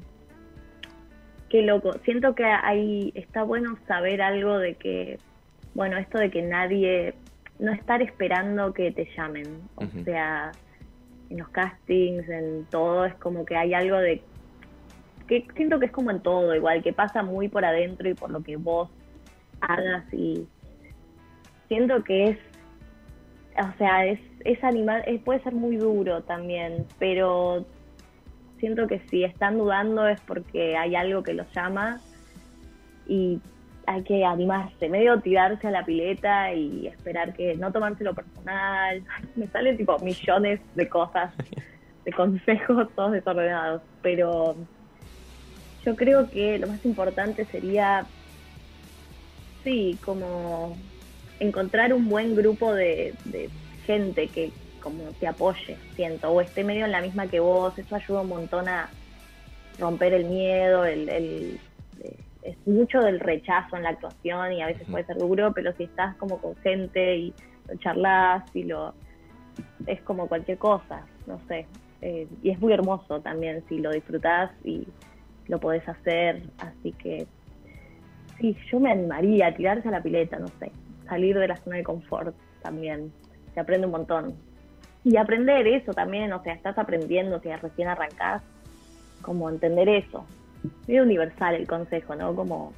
[1.50, 1.96] qué loco.
[2.04, 5.20] Siento que ahí está bueno saber algo de que,
[5.74, 7.16] bueno, esto de que nadie,
[7.60, 9.62] no estar esperando que te llamen.
[9.76, 10.54] O sea,
[11.30, 14.24] en los castings, en todo, es como que hay algo de
[15.28, 18.32] que siento que es como en todo, igual, que pasa muy por adentro y por
[18.32, 18.90] lo que vos
[19.60, 20.48] hagas y
[21.68, 22.38] siento que es
[23.60, 27.66] o sea, es, es animal, es- puede ser muy duro también, pero
[28.60, 32.00] siento que si están dudando es porque hay algo que los llama
[33.08, 33.40] y
[33.86, 39.02] hay que animarse, medio tirarse a la pileta y esperar que no tomárselo personal.
[39.36, 41.34] Me salen tipo millones de cosas,
[42.04, 44.56] de consejos todos desordenados, pero
[45.86, 48.06] yo creo que lo más importante sería,
[49.64, 50.78] sí, como
[51.40, 53.50] encontrar un buen grupo de, de
[53.86, 54.52] gente que
[54.88, 58.30] como te apoye, siento, o esté medio en la misma que vos, eso ayuda un
[58.30, 58.90] montón a
[59.78, 61.60] romper el miedo, el, el-
[62.02, 65.74] eh, es mucho del rechazo en la actuación y a veces puede ser duro, pero
[65.74, 67.36] si estás como con gente y
[67.68, 68.94] lo charlas y lo
[69.86, 71.68] es como cualquier cosa, no sé,
[72.02, 74.88] eh, y es muy hermoso también si lo disfrutás y
[75.48, 77.28] lo podés hacer, así que
[78.40, 80.72] sí, yo me animaría a tirarse a la pileta, no sé,
[81.10, 83.12] salir de la zona de confort también,
[83.54, 84.47] se aprende un montón.
[85.08, 88.42] Y aprender eso también, o sea, estás aprendiendo, si recién arrancás,
[89.22, 90.26] como entender eso.
[90.86, 92.36] Es universal el consejo, ¿no?
[92.36, 92.74] Como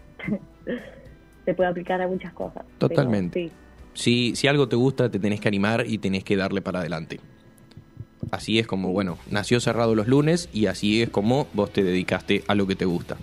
[1.46, 2.63] se puede aplicar a muchas cosas.
[2.78, 3.46] pero Totalmente.
[3.48, 3.52] sí.
[3.96, 7.20] Si, si algo te gusta, te tenés que animar y tenés que darle para adelante.
[8.30, 12.44] Así es como, bueno, nació cerrado los lunes y así es como vos te dedicaste
[12.48, 13.18] a lo que te gusta.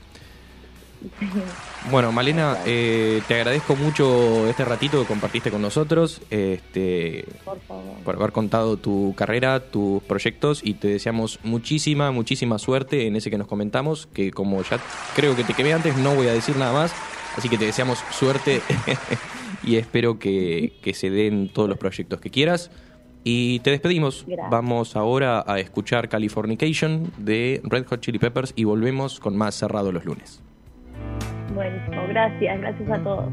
[1.90, 7.84] Bueno, Malena, eh, te agradezco mucho este ratito que compartiste con nosotros, este, Por favor.
[8.04, 13.30] por haber contado tu carrera, tus proyectos y te deseamos muchísima, muchísima suerte en ese
[13.30, 14.78] que nos comentamos, que como ya
[15.14, 16.92] creo que te quemé antes, no voy a decir nada más,
[17.36, 18.60] así que te deseamos suerte
[19.62, 22.70] y espero que, que se den todos los proyectos que quieras.
[23.28, 24.24] Y te despedimos.
[24.24, 24.50] Gracias.
[24.50, 29.90] Vamos ahora a escuchar Californication de Red Hot Chili Peppers y volvemos con más cerrado
[29.90, 30.40] los lunes.
[31.54, 33.32] Buenísimo, gracias, gracias a todos.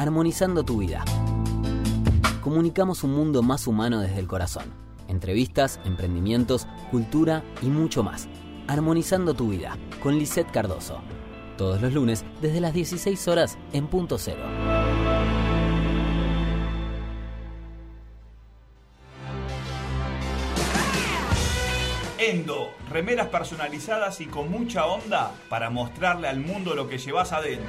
[0.00, 1.04] Armonizando tu vida.
[2.40, 4.64] Comunicamos un mundo más humano desde el corazón.
[5.08, 8.26] Entrevistas, emprendimientos, cultura y mucho más.
[8.66, 11.02] Armonizando tu vida con Lisette Cardoso.
[11.58, 14.40] Todos los lunes desde las 16 horas en punto cero.
[22.18, 27.68] Endo, remeras personalizadas y con mucha onda para mostrarle al mundo lo que llevas adentro.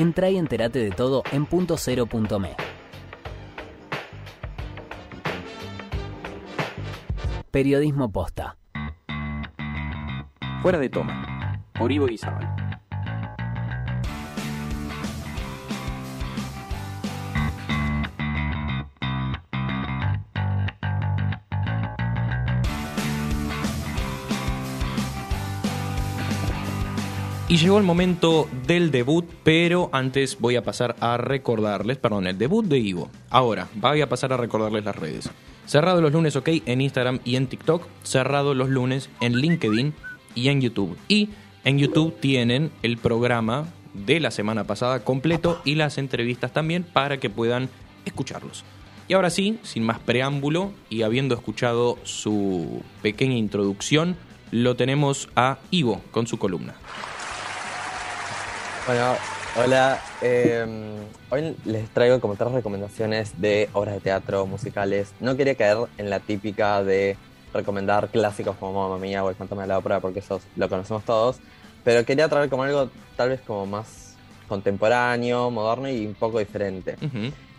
[0.00, 1.76] Entra y entérate de todo en punto.
[7.50, 8.56] Periodismo posta.
[10.62, 11.62] Fuera de toma.
[11.74, 12.59] Por Ivo Guizabal.
[27.50, 32.38] Y llegó el momento del debut, pero antes voy a pasar a recordarles, perdón, el
[32.38, 33.10] debut de Ivo.
[33.28, 35.28] Ahora, voy a pasar a recordarles las redes.
[35.66, 37.88] Cerrado los lunes, ok, en Instagram y en TikTok.
[38.04, 39.94] Cerrado los lunes en LinkedIn
[40.36, 40.96] y en YouTube.
[41.08, 41.30] Y
[41.64, 47.18] en YouTube tienen el programa de la semana pasada completo y las entrevistas también para
[47.18, 47.68] que puedan
[48.04, 48.64] escucharlos.
[49.08, 54.16] Y ahora sí, sin más preámbulo y habiendo escuchado su pequeña introducción,
[54.52, 56.76] lo tenemos a Ivo con su columna.
[58.90, 59.14] Bueno,
[59.56, 60.00] hola.
[60.20, 60.66] eh,
[61.30, 65.12] hoy les traigo como tres recomendaciones de obras de teatro musicales.
[65.20, 67.16] No quería caer en la típica de
[67.54, 71.04] recomendar clásicos como Mamma Mía o El Fantasma de la Ópera porque eso lo conocemos
[71.04, 71.36] todos,
[71.84, 74.16] pero quería traer como algo tal vez como más
[74.48, 76.96] contemporáneo, moderno y un poco diferente.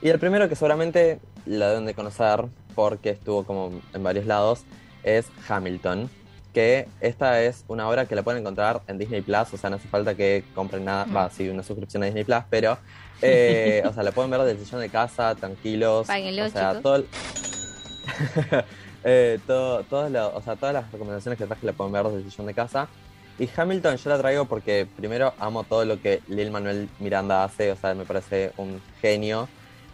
[0.02, 2.44] Y el primero que seguramente lo deben de conocer
[2.76, 4.66] porque estuvo como en varios lados
[5.04, 6.10] es Hamilton,
[6.54, 9.78] que esta es una obra que la pueden encontrar en Disney Plus, o sea, no
[9.78, 12.78] hace falta que compren nada, va, sí, una suscripción a Disney Plus, pero,
[13.22, 16.08] eh, o sea, la pueden ver del sillón de casa, tranquilos.
[16.08, 16.84] Páguenlo, o sea, chicos.
[16.84, 17.08] todo el-
[19.04, 22.18] Eh, todo, todos lo- o sea, todas las recomendaciones que traje la pueden ver desde
[22.20, 22.88] el sillón de casa.
[23.40, 27.72] Y Hamilton yo la traigo porque primero amo todo lo que Lil Manuel Miranda hace,
[27.72, 29.48] o sea, me parece un genio.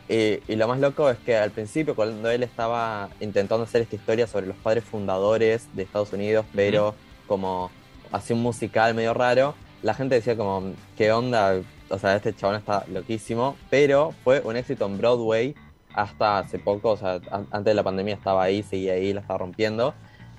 [0.09, 3.95] Y, y lo más loco es que al principio, cuando él estaba intentando hacer esta
[3.95, 6.95] historia sobre los padres fundadores de Estados Unidos, pero
[7.27, 7.69] como
[8.11, 11.59] hacía un musical medio raro, la gente decía como, ¿qué onda?
[11.89, 15.55] O sea, este chabón está loquísimo, pero fue un éxito en Broadway
[15.93, 19.21] hasta hace poco, o sea, an- antes de la pandemia estaba ahí, seguía ahí, la
[19.21, 19.93] estaba rompiendo.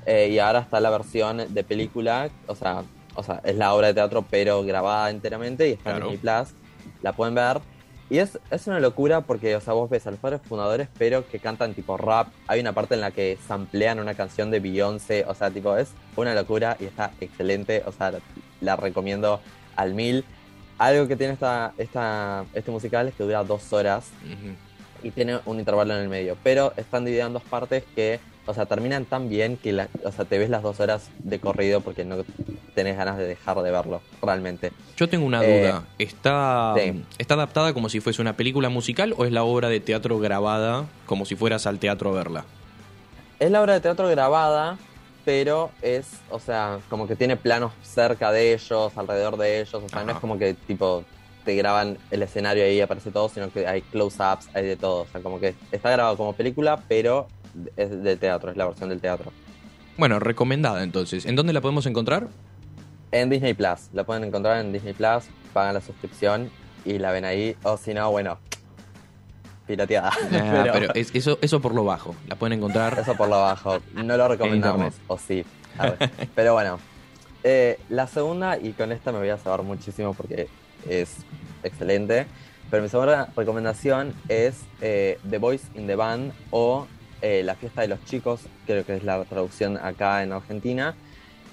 [0.06, 3.88] Eh, y ahora está la versión de película, o sea, o sea, es la obra
[3.88, 6.06] de teatro pero grabada enteramente y está Claro.
[6.06, 6.54] en Disney Plus,
[7.02, 7.60] la pueden ver.
[8.10, 11.28] Y es, es una locura porque, o sea, vos ves a los padres fundadores pero
[11.28, 12.28] que cantan tipo rap.
[12.46, 15.90] Hay una parte en la que samplean una canción de Beyoncé, o sea, tipo, es
[16.16, 18.20] una locura y está excelente, o sea, la,
[18.60, 19.40] la recomiendo
[19.76, 20.24] al mil.
[20.78, 24.10] Algo que tiene esta, esta, este musical es que dura dos horas
[25.02, 26.36] y tiene un intervalo en el medio.
[26.42, 30.10] Pero están divididas en dos partes que, o sea, terminan tan bien que la- o
[30.10, 32.16] sea, te ves las dos horas de corrido porque no
[32.74, 34.72] tenés ganas de dejar de verlo, realmente.
[34.96, 35.84] Yo tengo una Eh, duda.
[35.98, 37.04] ¿Está, sí.
[37.18, 40.86] ¿Está adaptada como si fuese una película musical o es la obra de teatro grabada
[41.04, 42.44] como si fueras al teatro a verla?
[43.38, 44.78] Es la obra de teatro grabada,
[45.26, 49.88] pero es, o sea, como que tiene planos cerca de ellos, alrededor de ellos, o
[49.90, 51.04] sea, no es como que tipo
[51.44, 55.02] te graban el escenario y ahí aparece todo, sino que hay close-ups, hay de todo,
[55.02, 57.26] o sea, como que está grabado como película, pero
[57.76, 59.32] es de teatro, es la versión del teatro.
[59.96, 61.26] Bueno, recomendada entonces.
[61.26, 62.28] ¿En dónde la podemos encontrar?
[63.10, 66.50] En Disney Plus, la pueden encontrar en Disney Plus, pagan la suscripción
[66.84, 68.38] y la ven ahí, o si no, bueno,
[69.66, 70.10] pirateada.
[70.32, 72.14] Ah, pero es- eso, eso por lo bajo.
[72.28, 72.98] La pueden encontrar.
[72.98, 73.78] Eso por lo bajo.
[73.94, 75.44] No lo recomendamos, o sí.
[75.78, 76.10] A ver.
[76.34, 76.78] Pero bueno.
[77.44, 80.48] Eh, la segunda, y con esta me voy a saber muchísimo porque
[80.88, 81.18] es
[81.62, 82.26] excelente.
[82.70, 86.86] Pero mi segunda recomendación es eh, The Boys in the Band o
[87.22, 90.94] eh, La Fiesta de los Chicos, creo que es la traducción acá en Argentina.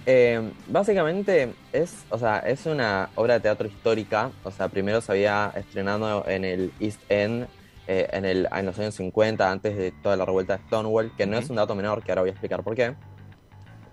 [0.06, 4.32] Eh, básicamente es, o sea, es una obra de teatro histórica.
[4.44, 7.48] O sea, primero se había estrenado en el East End
[7.88, 11.26] eh, en, el, en los años 50, antes de toda la revuelta de Stonewall, que
[11.26, 12.96] no es un dato menor, que ahora voy a explicar por qué.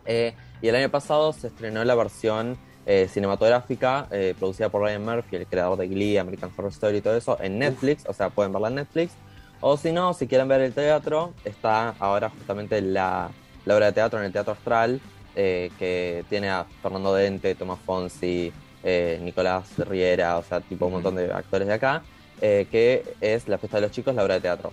[0.06, 5.04] Eh, y el año pasado se estrenó la versión eh, cinematográfica eh, producida por Ryan
[5.04, 8.30] Murphy, el creador de Glee, American Horror Story y todo eso, en Netflix, o sea,
[8.30, 9.12] pueden verla en Netflix.
[9.64, 13.30] O si no, si quieren ver el teatro, está ahora justamente la,
[13.64, 15.00] la obra de teatro en el Teatro Astral,
[15.36, 18.52] eh, que tiene a Fernando Dente, Tomás Fonsi,
[18.82, 22.02] eh, Nicolás Riera, o sea, tipo un montón de actores de acá,
[22.40, 24.72] eh, que es La Fiesta de los Chicos, la obra de teatro.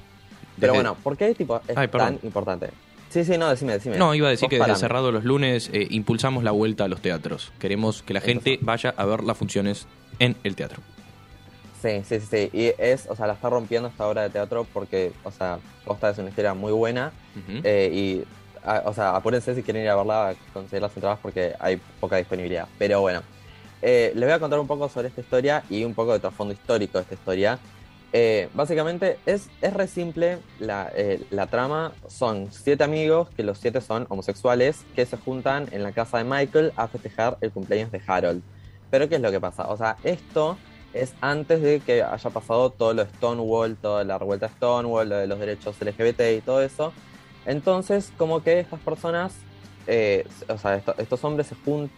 [0.59, 2.71] Pero Desde- bueno, ¿por qué tipo, es Ay, tan importante?
[3.09, 3.97] Sí, sí, no, decime, decime.
[3.97, 4.79] No, iba a decir Vos que desde parame.
[4.79, 7.51] Cerrado los lunes eh, impulsamos la vuelta a los teatros.
[7.59, 9.87] Queremos que la gente vaya a ver las funciones
[10.17, 10.81] en el teatro.
[11.81, 12.49] Sí, sí, sí.
[12.51, 16.09] Y es, o sea, la está rompiendo esta obra de teatro porque, o sea, Costa
[16.09, 17.11] es una historia muy buena.
[17.35, 17.61] Ujú.
[17.63, 18.23] eh, y,
[18.63, 21.77] a- o sea, apúrense si quieren ir a verla, a conseguir las entradas porque hay
[22.01, 22.67] poca disponibilidad.
[22.77, 23.21] Pero bueno,
[23.81, 26.53] eh, les voy a contar un poco sobre esta historia y un poco de trasfondo
[26.53, 27.59] histórico de esta historia.
[28.11, 31.93] Eh, básicamente es, es re simple la, eh, la trama.
[32.07, 36.25] Son siete amigos, que los siete son homosexuales, que se juntan en la casa de
[36.25, 38.41] Michael a festejar el cumpleaños de Harold.
[38.89, 39.69] Pero ¿qué es lo que pasa?
[39.69, 40.57] O sea, esto
[40.93, 45.17] es antes de que haya pasado todo lo Stonewall, toda la revuelta de Stonewall, lo
[45.17, 46.93] de los derechos LGBT y todo eso.
[47.45, 49.33] Entonces, como que estas personas,
[49.87, 51.91] eh, o sea, esto- estos hombres se juntan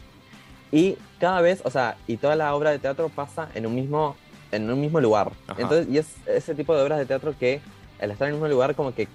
[0.72, 4.16] y cada vez, o sea, y toda la obra de teatro pasa en un mismo,
[4.52, 5.32] en un mismo lugar.
[5.48, 5.62] Ajá.
[5.62, 7.60] Entonces, y es ese tipo de obras de teatro que
[8.00, 9.08] al estar en el mismo lugar como que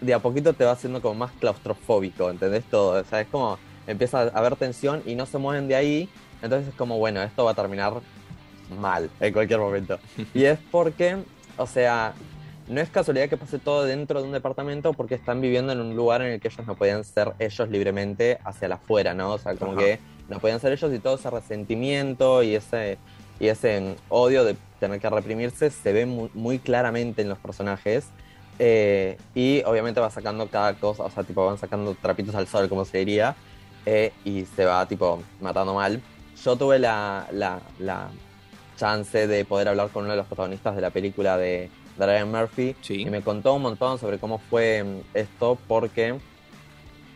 [0.00, 2.64] de a poquito te va haciendo como más claustrofóbico, ¿entendés?
[2.64, 6.08] Todo, o sea, es como empieza a haber tensión y no se mueven de ahí,
[6.42, 7.94] entonces es como, bueno, esto va a terminar
[8.70, 9.98] mal en cualquier momento.
[10.32, 11.16] Y es porque,
[11.56, 12.14] o sea,
[12.68, 15.96] no es casualidad que pase todo dentro de un departamento porque están viviendo en un
[15.96, 19.32] lugar en el que ellos no podían ser ellos libremente hacia la afuera, ¿no?
[19.32, 19.80] O sea, como Ajá.
[19.80, 19.98] que
[20.28, 22.98] no podían ser ellos y todo ese resentimiento y ese,
[23.38, 28.06] y ese odio de tener que reprimirse se ve muy, muy claramente en los personajes.
[28.58, 32.68] Eh, y obviamente va sacando cada cosa, o sea, tipo van sacando trapitos al sol,
[32.68, 33.34] como se diría,
[33.84, 36.00] eh, y se va tipo matando mal.
[36.42, 38.08] Yo tuve la, la, la
[38.76, 42.30] chance de poder hablar con uno de los protagonistas de la película de, de Ryan
[42.30, 43.02] Murphy Sí.
[43.02, 46.18] y me contó un montón sobre cómo fue mm, esto porque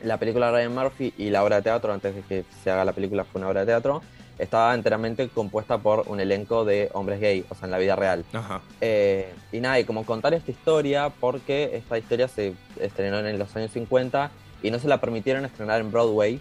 [0.03, 2.85] la película de Ryan Murphy y la obra de teatro, antes de que se haga
[2.85, 4.01] la película fue una obra de teatro,
[4.39, 8.25] estaba enteramente compuesta por un elenco de hombres gay, o sea, en la vida real.
[8.33, 8.61] Ajá.
[8.81, 13.57] Eh, y nada, y como contar esta historia, porque esta historia se estrenó en los
[13.57, 14.31] años 50
[14.63, 16.41] y no se la permitieron estrenar en Broadway,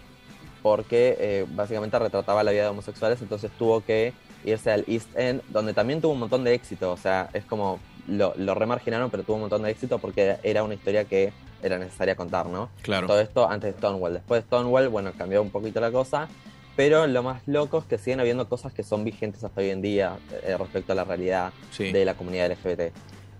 [0.62, 4.12] porque eh, básicamente retrataba la vida de homosexuales, entonces tuvo que
[4.44, 7.78] irse al East End, donde también tuvo un montón de éxito, o sea, es como
[8.06, 11.32] lo, lo remarginaron, pero tuvo un montón de éxito porque era una historia que
[11.62, 12.70] era necesaria contar, ¿no?
[12.82, 13.06] Claro.
[13.06, 14.14] Todo esto antes de Stonewall.
[14.14, 16.28] Después de Stonewall, bueno, cambió un poquito la cosa,
[16.76, 19.82] pero lo más loco es que siguen habiendo cosas que son vigentes hasta hoy en
[19.82, 21.90] día eh, respecto a la realidad Sí.
[21.90, 22.92] de la comunidad LGBT.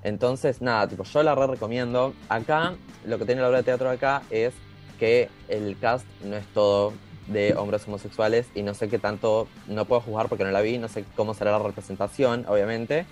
[0.02, 2.14] Entonces, nada, tipo, yo la re recomiendo.
[2.28, 2.74] Acá,
[3.06, 4.54] lo que tiene la obra de teatro acá es
[4.98, 6.92] que el cast no es todo
[7.28, 10.78] de hombres homosexuales y no sé qué tanto, no puedo juzgar porque no la vi,
[10.78, 13.06] no sé cómo será la representación, obviamente,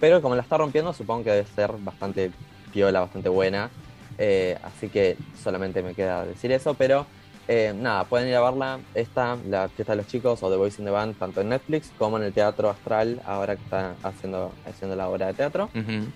[0.00, 2.30] pero como la está rompiendo, supongo que debe ser bastante
[2.72, 3.70] piola, bastante buena.
[4.18, 7.06] Eh, así que solamente me queda decir eso, pero
[7.48, 8.80] eh, nada, pueden ir a verla.
[8.94, 11.90] Esta, La Fiesta de los Chicos o The Voice in the Band, tanto en Netflix
[11.98, 15.70] como en el Teatro Astral, ahora que está haciendo, haciendo la obra de teatro.
[15.74, 16.06] Ujú.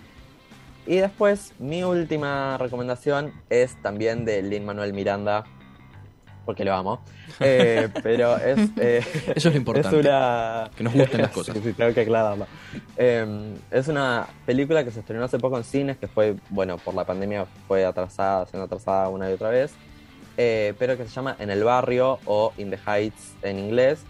[0.86, 5.44] Y después, mi última recomendación es también de Lin Manuel Miranda,
[6.46, 7.00] porque lo amo.
[7.40, 8.70] Eh, pero es.
[8.78, 9.98] eh, Eso es lo importante.
[10.00, 10.70] Es una.
[10.74, 11.54] Que nos gusten las cosas.
[11.56, 12.46] sí, sí, tengo que aclararlo.
[12.96, 16.94] Eh, es una película que se estrenó hace poco en cines, que fue, bueno, por
[16.94, 19.74] la pandemia fue atrasada, siendo atrasada una y otra vez.
[20.38, 24.00] eh, pero que se llama En el Barrio o In the Heights en inglés.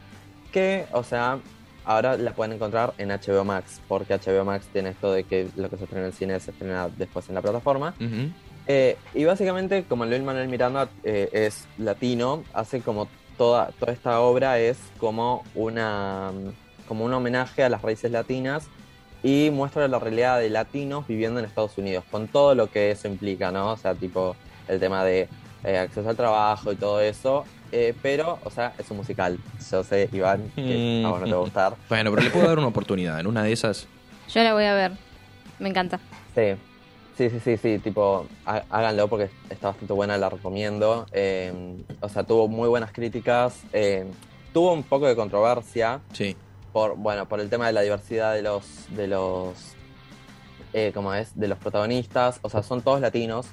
[0.52, 1.38] Que, o sea,
[1.84, 5.68] ahora la pueden encontrar en HBO Max, porque HBO Max tiene esto de que lo
[5.70, 7.94] que se estrena en el cine se estrena después en la plataforma.
[8.00, 8.30] Ujú.
[8.68, 13.08] Eh, y básicamente, como Luis Manuel Miranda eh, es latino, hace como
[13.38, 16.32] toda, toda esta obra es como una
[16.88, 18.68] como un homenaje a las raíces latinas
[19.22, 23.08] y muestra la realidad de latinos viviendo en Estados Unidos, con todo lo que eso
[23.08, 23.72] implica, ¿no?
[23.72, 24.36] O sea, tipo
[24.68, 25.28] el tema de
[25.64, 27.44] eh, acceso al trabajo y todo eso.
[27.72, 29.38] eh, pero, o sea, es un musical.
[29.70, 31.74] Yo sé, Iván, que a vos no te va a gustar.
[31.88, 33.18] Bueno, pero le puedo dar una oportunidad.
[33.18, 33.88] En una de esas.
[34.32, 34.92] Yo la voy a ver.
[35.58, 35.98] Me encanta.
[36.34, 36.54] Sí,
[37.16, 41.06] sí, sí, sí, sí, tipo, há- háganlo porque está bastante buena, la recomiendo.
[41.12, 41.52] Eh,
[42.00, 44.04] o sea, tuvo muy buenas críticas, eh,
[44.52, 46.36] tuvo un poco de controversia Sí.
[46.72, 49.74] por, bueno, por el tema de la diversidad de los, de los,
[50.72, 51.38] eh, ¿cómo es?
[51.38, 52.38] De los protagonistas.
[52.42, 53.46] O sea, son todos latinos,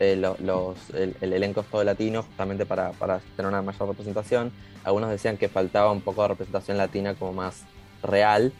[0.00, 3.88] eh, lo- los, el, el elenco es todo latino, justamente para, para tener una mayor
[3.88, 4.52] representación.
[4.82, 7.62] Algunos decían que faltaba un poco de representación latina como más
[8.02, 8.52] real.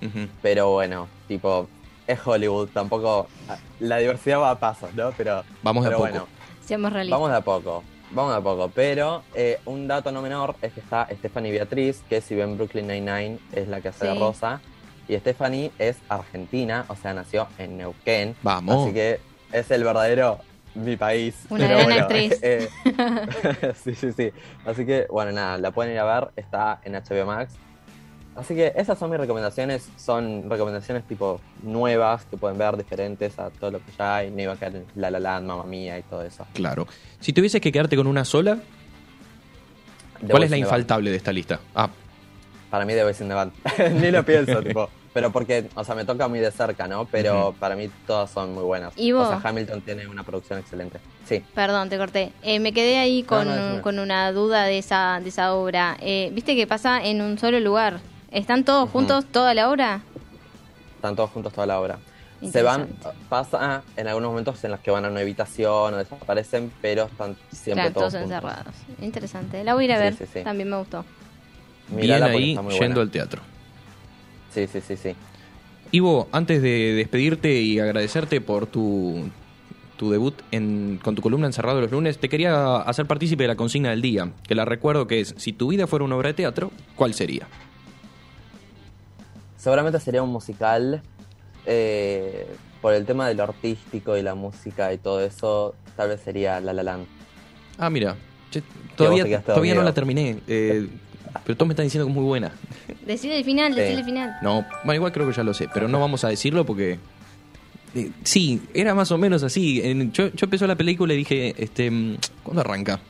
[0.42, 1.68] Pero bueno, tipo,
[2.06, 3.28] es Hollywood, tampoco.
[3.80, 5.12] La diversidad va a pasos, ¿no?
[5.16, 5.42] Pero.
[5.62, 6.02] Vamos de a poco.
[6.02, 6.26] bueno,
[6.64, 7.18] Seamos realistas.
[7.18, 7.84] vamos de a poco.
[8.10, 8.70] Vamos de a poco.
[8.74, 12.86] Pero eh, un dato no menor es que está Stephanie Beatriz, que si ven Brooklyn
[12.86, 14.18] Nine-Nine es la que hace de Sí.
[14.18, 14.60] Rosa.
[15.08, 18.34] Y Stephanie es argentina, o sea, nació en Neuquén.
[18.42, 18.84] Vamos.
[18.84, 19.20] Así que
[19.52, 20.38] es el verdadero
[20.74, 21.34] mi país.
[21.50, 22.38] Una Pero gran bueno, actriz.
[22.42, 22.68] eh,
[23.84, 24.32] sí, sí, sí.
[24.64, 26.28] Así que, bueno, nada, la pueden ir a ver.
[26.36, 27.54] Está en HBO Max.
[28.36, 33.50] Así que esas son mis recomendaciones, son recomendaciones tipo nuevas que pueden ver diferentes a
[33.50, 35.98] todo lo que ya hay, no iba a caer en La La Land, Mamma Mía
[35.98, 36.44] y todo eso.
[36.52, 36.86] Claro.
[37.20, 38.58] Si tuvieses que quedarte con una sola,
[40.20, 41.60] The ¿cuál es la infaltable de esta lista?
[41.74, 41.88] Ah,
[42.70, 43.52] Para mí The Voice in the Band.
[44.00, 44.88] Ni lo pienso, tipo.
[45.12, 47.04] Pero porque, o sea, me toca muy de cerca, ¿no?
[47.04, 48.92] Pero para mí todas son muy buenas.
[48.96, 49.28] ¿Y vos?
[49.28, 50.98] O sea, Hamilton tiene una producción excelente.
[51.24, 51.40] Sí.
[51.54, 52.32] Perdón, te corté.
[52.42, 55.96] Eh, me quedé ahí con, no, con una duda de esa, de esa obra.
[56.00, 58.00] Eh, ¿Viste que pasa en un solo lugar?
[58.34, 60.02] ¿Están todos juntos toda la obra?
[60.96, 61.98] Están todos juntos toda la obra.
[62.50, 62.88] Se van,
[63.30, 67.36] pasa en algunos momentos en los que van a una habitación o desaparecen, pero están
[67.52, 68.42] siempre Claro, todos, todos juntos.
[68.44, 68.74] encerrados.
[69.00, 69.64] Interesante.
[69.64, 70.14] La voy a ir a Sí, ver.
[70.16, 70.40] sí, sí.
[70.44, 71.04] También me gustó.
[71.88, 73.00] Mirala bien ahí yendo buena.
[73.00, 73.40] al teatro.
[74.52, 75.14] Sí, sí, sí, sí.
[75.92, 79.30] Ivo, antes de despedirte y agradecerte por tu,
[79.96, 83.56] tu debut en, con tu columna Encerrado los lunes, te quería hacer partícipe de la
[83.56, 86.34] consigna del día, que la recuerdo que es, si tu vida fuera una obra de
[86.34, 87.46] teatro, ¿cuál sería?
[89.64, 91.02] Seguramente sería un musical.
[91.66, 92.46] eh,
[92.82, 96.60] por el tema de lo artístico y la música y todo eso, tal vez sería
[96.60, 97.06] La La Land.
[97.78, 98.14] Ah, mira,
[98.50, 98.62] che,
[98.94, 100.86] todavía, todavía no la terminé, eh,
[101.46, 102.52] pero todos me están diciendo que es muy buena.
[103.06, 103.80] Decide el final, Sí.
[103.80, 104.36] decide el final.
[104.42, 106.98] No, bueno, igual creo que ya lo sé, pero no vamos a decirlo porque...
[107.94, 109.80] eh, sí, era más o menos así.
[109.82, 113.00] En- yo, yo empezó la película y dije, este, mm, ¿cuándo arranca?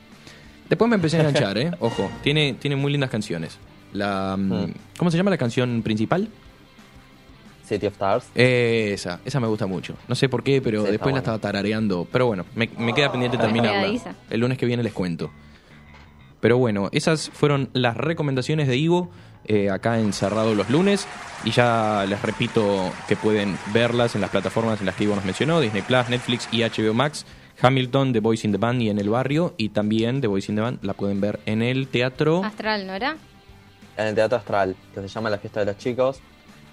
[0.69, 1.71] Después me empecé a enganchar, ¿eh?
[1.81, 3.57] Ojo, tiene, tiene muy lindas canciones.
[3.91, 4.73] La, mm, Mm.
[4.97, 6.29] ¿Cómo se llama la canción principal?
[7.65, 8.25] City of Stars.
[8.35, 9.95] Eh, esa, esa me gusta mucho.
[10.07, 12.07] No sé por qué, pero Sí, después la estaba tarareando.
[12.11, 14.15] Pero bueno, me, me queda pendiente terminarla.
[14.29, 15.31] El lunes que viene les cuento.
[16.39, 19.09] Pero bueno, esas fueron las recomendaciones de Ivo
[19.45, 21.07] eh, acá en Cerrado los lunes.
[21.43, 25.25] Y ya les repito que pueden verlas en las plataformas en las que Ivo nos
[25.25, 27.25] mencionó: Disney Plus, Netflix y HBO Max.
[27.61, 29.53] Hamilton, The Voice in the Band y en el barrio.
[29.57, 32.43] Y también The Voice in the Band la pueden ver en el teatro.
[32.43, 33.15] Astral, ¿no era?
[33.97, 36.19] En el Teatro Astral, que se llama La Fiesta de los Chicos,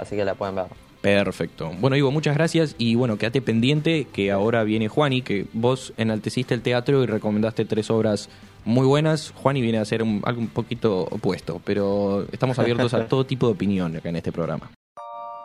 [0.02, 0.66] así que la pueden ver.
[1.00, 1.72] Perfecto.
[1.80, 2.76] Bueno, Ivo, muchas gracias.
[2.78, 7.64] Y bueno, quédate pendiente que ahora viene Juani, que vos enalteciste el teatro y recomendaste
[7.64, 8.28] tres obras
[8.64, 9.32] muy buenas.
[9.34, 13.46] Juani viene a hacer un- algo un poquito opuesto, pero estamos abiertos a todo tipo
[13.46, 14.70] de opinión acá en este programa.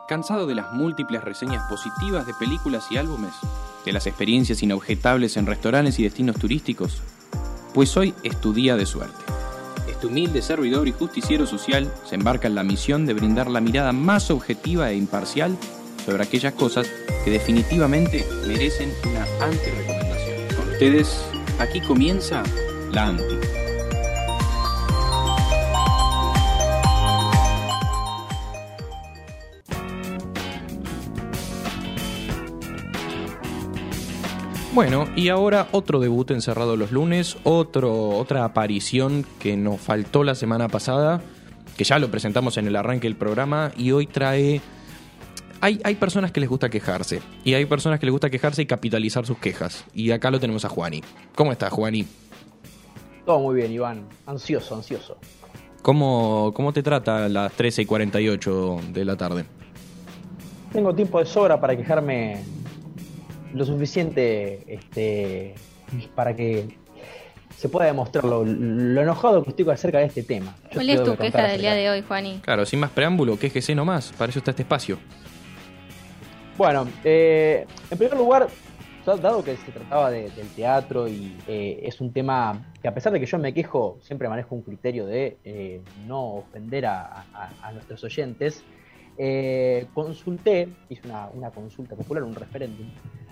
[0.07, 3.33] ¿Cansado de las múltiples reseñas positivas de películas y álbumes?
[3.83, 7.01] ¿De las experiencias inobjetables en restaurantes y destinos turísticos?
[7.73, 9.17] Pues hoy es tu día de suerte.
[9.97, 13.93] Este humilde servidor y justiciero social se embarca en la misión de brindar la mirada
[13.93, 15.57] más objetiva e imparcial
[16.05, 16.87] sobre aquellas cosas
[17.25, 20.55] que definitivamente merecen una anti-recomendación.
[20.55, 21.25] Con ustedes,
[21.57, 22.43] aquí comienza
[22.91, 23.56] la anti.
[34.77, 40.35] Bueno, y ahora otro debut encerrado los lunes, otro, otra aparición que nos faltó la
[40.35, 41.19] semana pasada,
[41.75, 44.61] que ya lo presentamos en el arranque del programa, y hoy trae...
[45.61, 48.65] Hay, hay personas que les gusta quejarse, y hay personas que les gusta quejarse y
[48.67, 49.83] capitalizar sus quejas.
[49.95, 51.01] Y acá lo tenemos a Juani.
[51.33, 52.05] ¿Cómo estás, Juani?
[53.25, 54.03] Todo muy bien, Iván.
[54.27, 55.17] Ansioso, ansioso.
[55.81, 59.43] ¿Cómo, ¿Cómo te trata las 13 y 48 de la tarde?
[60.71, 62.43] Tengo tiempo de sobra para quejarme
[63.53, 65.55] lo suficiente este,
[66.15, 66.67] para que
[67.55, 70.55] se pueda demostrar lo, lo enojado que estoy acerca de este tema.
[70.65, 72.39] Yo ¿Cuál es tu queja del día de hoy, Juani?
[72.43, 74.97] Claro, sin más preámbulo, quéjese nomás, para eso está este espacio.
[76.57, 78.47] Bueno, eh, en primer lugar,
[79.05, 82.93] da- dado que se trataba de- del teatro y eh, es un tema que a
[82.93, 87.25] pesar de que yo me quejo, siempre manejo un criterio de eh, no ofender a,
[87.33, 88.63] a- a nuestros oyentes,
[89.19, 92.87] eh, consulté, hice una, una consulta popular, un referéndum,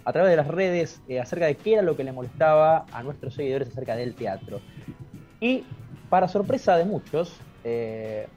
[0.06, 3.04] a través de las redes eh, acerca de qué era lo que le molestaba a
[3.04, 4.62] nuestros seguidores acerca del teatro.
[5.42, 5.64] Y
[6.10, 8.28] para sorpresa de muchos, eh,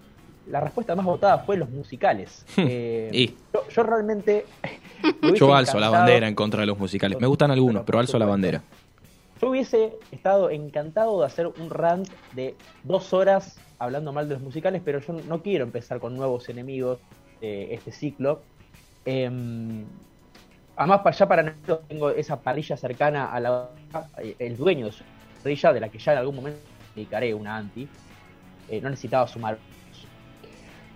[0.47, 2.45] la respuesta más votada fue los musicales.
[2.57, 4.47] Eh, Y yo, yo realmente.
[5.35, 7.21] yo alzo la bandera en contra de los musicales.
[7.21, 8.63] Me gustan algunos, pero alzo la bandera.
[9.41, 14.43] Yo hubiese estado encantado de hacer un rant de dos horas hablando mal de los
[14.43, 16.99] musicales, pero yo no quiero empezar con nuevos enemigos
[17.41, 18.43] de este ciclo.
[19.05, 19.85] Em,
[20.79, 23.69] además, para allá para enero tengo esa parrilla cercana a la
[24.39, 25.05] el dueño de su
[25.43, 26.61] parrilla, de la que ya en algún momento
[26.95, 27.89] dedicaré una anti.
[28.71, 29.59] Eh, no necesitaba sumar.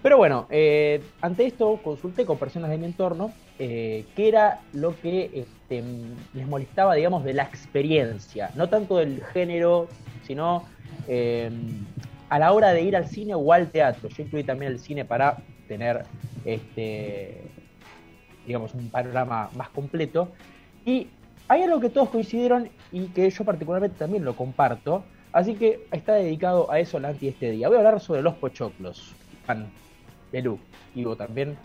[0.02, 4.98] Pero bueno, eh, ante esto consulté con personas de mi entorno eh, qué era lo
[5.00, 5.84] que este,
[6.34, 9.86] les molestaba, digamos, de la experiencia, no tanto del género,
[10.26, 10.64] sino
[11.06, 11.48] eh,
[12.28, 14.08] a la hora de ir al cine o al teatro.
[14.08, 15.36] Yo incluí también el cine para
[15.68, 16.04] tener,
[16.44, 17.42] este,
[18.46, 20.28] digamos, un panorama más completo.
[20.84, 21.08] Y
[21.48, 26.14] hay algo que todos coincidieron y que yo particularmente también lo comparto, así que está
[26.14, 27.68] dedicado a eso la anti este día.
[27.68, 29.14] Voy a hablar sobre los pochoclos.
[29.46, 29.70] Juan,
[30.32, 30.58] Belú,
[30.94, 31.56] digo también,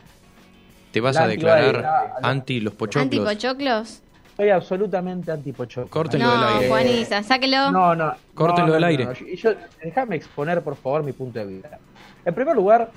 [0.91, 3.03] ¿Te vas a declarar anti los pochoclos?
[3.03, 4.01] ¿Antipochoclos?
[4.35, 5.89] soy absolutamente antipochoclo.
[5.89, 6.69] Córtelo del No, aire.
[6.69, 7.71] Juanisa, sáquelo.
[7.71, 8.13] No, no.
[8.35, 9.05] Córtelo no, del aire.
[9.05, 9.17] no, no.
[9.35, 9.53] Yo-
[9.83, 11.79] déjame exponer, por favor, mi punto de vista.
[12.23, 12.91] En primer lugar,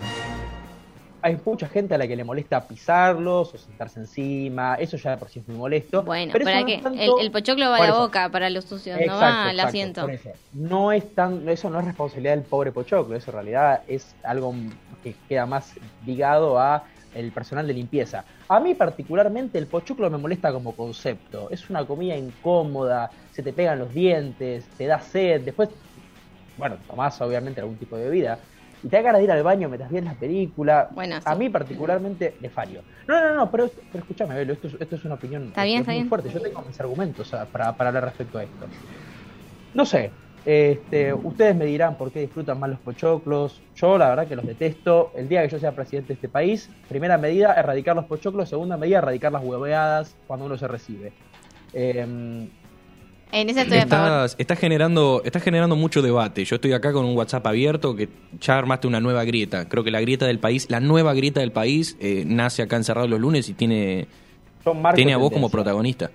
[1.22, 4.74] hay mucha gente a la que le molesta pisarlos o sentarse encima.
[4.76, 6.02] Eso ya por sí es muy molesto.
[6.02, 6.78] Bueno, pero ¿para no qué?
[6.78, 10.02] tanto- El, el pochoclo va a la boca para los sucios, no va al asiento.
[10.02, 10.30] por eso.
[10.52, 14.54] No es tan, eso no es responsabilidad del pobre pochoclo, eso en realidad es algo
[15.02, 18.24] que queda más ligado a el personal de limpieza.
[18.48, 21.50] A mí particularmente el pochoclo me molesta como concepto.
[21.50, 25.70] Es una comida incómoda, se te pegan los dientes, te da sed, después,
[26.56, 28.40] bueno, tomás obviamente algún tipo de bebida.
[28.82, 30.94] Y te da ganas de ir al baño mientras ves la película.
[30.94, 31.26] Bueno, sí.
[31.28, 32.84] A mí particularmente le fallo.
[33.06, 35.78] No, no, no, pero, pero escúchame, Belo, esto, es- esto es una opinión Está bien,
[35.78, 36.08] es está muy bien.
[36.08, 36.30] fuerte.
[36.30, 38.72] Yo tengo mis argumentos para, para hablar respecto a esto.
[39.72, 43.64] No sé, este, ustedes me dirán por qué disfrutan más los pochoclos.
[43.74, 45.12] Yo la verdad que los detesto.
[45.14, 48.48] El día que yo sea presidente de este país, primera medida, erradicar los pochoclos.
[48.48, 51.16] Segunda medida, erradicar las hueveadas cuando uno se recibe.
[51.72, 52.52] Em,
[53.32, 54.30] En ese estoy a favor.
[54.38, 56.44] Estás, generando, estás generando mucho debate.
[56.44, 58.08] Yo estoy acá con un WhatsApp abierto que
[58.40, 59.68] ya armaste una nueva grieta.
[59.68, 63.06] Creo que la grieta del país, la nueva grieta del país, eh, nace acá encerrado
[63.08, 64.08] los lunes y tiene,
[64.94, 66.10] tiene a vos como protagonista.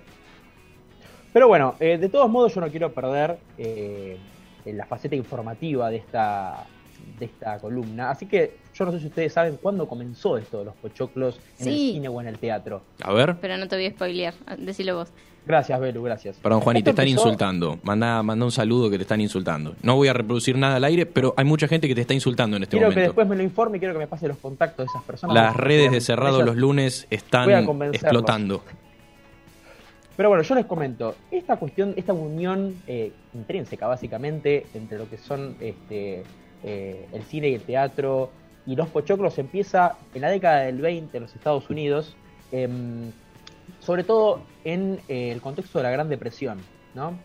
[1.32, 4.18] Pero bueno, eh, de todos modos yo no quiero perder eh,
[4.64, 6.66] la faceta informativa de esta,
[7.18, 8.10] de esta columna.
[8.10, 11.68] Así que yo no sé si ustedes saben cuándo comenzó esto de los pochoclos en
[11.68, 12.82] el cine o en el teatro.
[13.02, 13.36] A ver.
[13.40, 15.12] Pero no te voy a spoilear, decilo vos.
[15.46, 16.36] Gracias, Belu, gracias.
[16.38, 17.78] Perdón, Juan, y te están empezó- insultando.
[17.84, 19.76] Manda, manda un saludo que te están insultando.
[19.82, 22.56] No voy a reproducir nada al aire, pero hay mucha gente que te está insultando
[22.56, 23.10] en este Quiero que momento.
[23.10, 25.34] después me lo informe y quiero que me pase los contactos de esas personas.
[25.34, 27.48] Las redes de cerrado ellas- los lunes están
[27.92, 28.62] explotando.
[30.16, 35.18] Pero bueno, yo les comento, esta cuestión, esta unión eh, intrínseca básicamente entre lo que
[35.18, 36.22] son este,
[36.64, 38.30] eh, el cine y el teatro
[38.66, 42.16] y los pochoclos empieza en la década del 20 en los Estados Unidos,
[42.50, 43.10] em,
[43.80, 46.58] sobre todo en eh, el contexto de la Gran Depresión,
[46.94, 47.18] ¿no?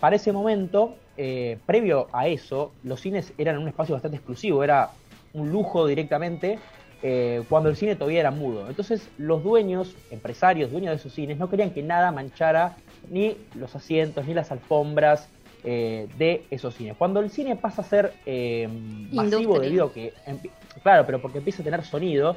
[0.00, 4.90] Para ese momento, eh, previo a eso, los cines eran un espacio bastante exclusivo, era
[5.32, 6.58] un lujo directamente
[7.06, 8.66] eh, cuando el cine todavía era mudo.
[8.66, 12.78] Entonces los dueños, empresarios, dueños de esos cines, no querían que nada manchara
[13.10, 15.28] ni los asientos, ni las alfombras
[15.64, 16.96] eh, de esos cines.
[16.96, 18.68] Cuando el cine pasa a ser eh,
[19.12, 20.14] masivo debido a que,
[20.82, 22.36] claro, pero porque empieza a tener sonido,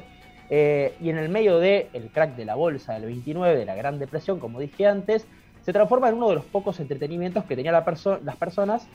[0.50, 3.98] eh, y en el medio el crack de la bolsa del 29, de la Gran
[3.98, 5.26] Depresión, como dije antes,
[5.64, 8.88] se transforma en uno de los pocos entretenimientos que tenían las personas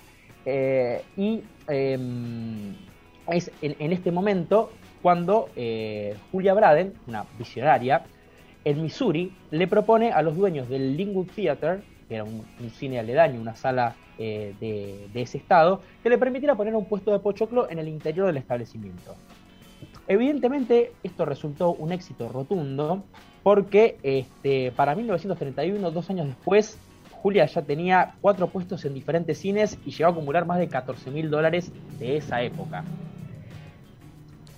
[0.46, 1.98] eh, y eh,
[3.28, 4.72] es en, en este momento
[5.04, 8.04] cuando eh, Julia Braden, una visionaria,
[8.66, 12.98] en Missouri, le propone a los dueños del Linwood Theater, que era un, un cine
[13.00, 17.20] aledaño, una sala eh, de, de ese estado, que le permitiera poner un puesto de
[17.20, 19.14] pochoclo en el interior del establecimiento.
[20.08, 23.04] Evidentemente, esto resultó un éxito rotundo,
[23.42, 26.78] porque este, para 1931, dos años después,
[27.12, 31.10] Julia ya tenía cuatro puestos en diferentes cines y llegó a acumular más de 14
[31.10, 32.84] mil dólares de esa época.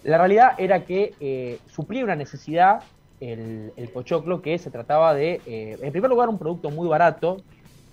[0.04, 2.82] La realidad era que eh, suplía una necesidad
[3.20, 7.38] el, el pochoclo, que se trataba de, eh, en primer lugar, un producto muy barato,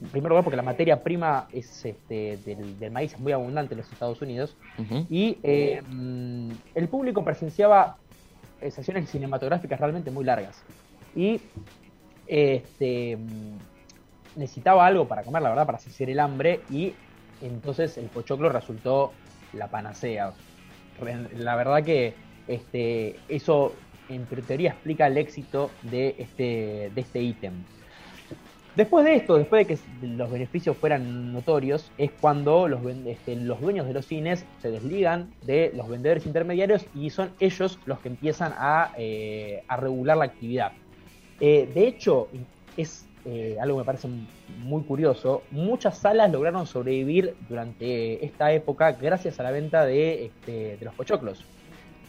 [0.03, 3.74] en primer lugar porque la materia prima es, este, del, del maíz es muy abundante
[3.74, 4.57] en los Estados Unidos,
[5.09, 7.96] y eh, mm, el público presenciaba
[8.70, 10.62] sesiones cinematográficas realmente muy largas.
[11.14, 11.40] Y
[12.26, 16.94] este, mm, necesitaba algo para comer, la verdad, para saciar el hambre, y
[17.40, 19.12] entonces el pochoclo resultó
[19.53, 20.32] la panacea.
[21.36, 22.14] La verdad que
[22.48, 23.72] este, eso
[24.09, 27.53] en teoría explica el éxito de este de este ítem.
[28.76, 32.66] Después de esto, después de que los beneficios fueran notorios, es cuando
[33.04, 37.78] este, los dueños de los cines se desligan de los vendedores intermediarios y son ellos
[37.84, 40.72] los que empiezan a, eh, regular la actividad.
[41.38, 42.28] Eh, de hecho,
[42.78, 44.08] es eh, algo que me parece
[44.64, 50.78] muy curioso, muchas salas lograron sobrevivir durante esta época gracias a la venta de, este,
[50.78, 51.44] de los pochoclos.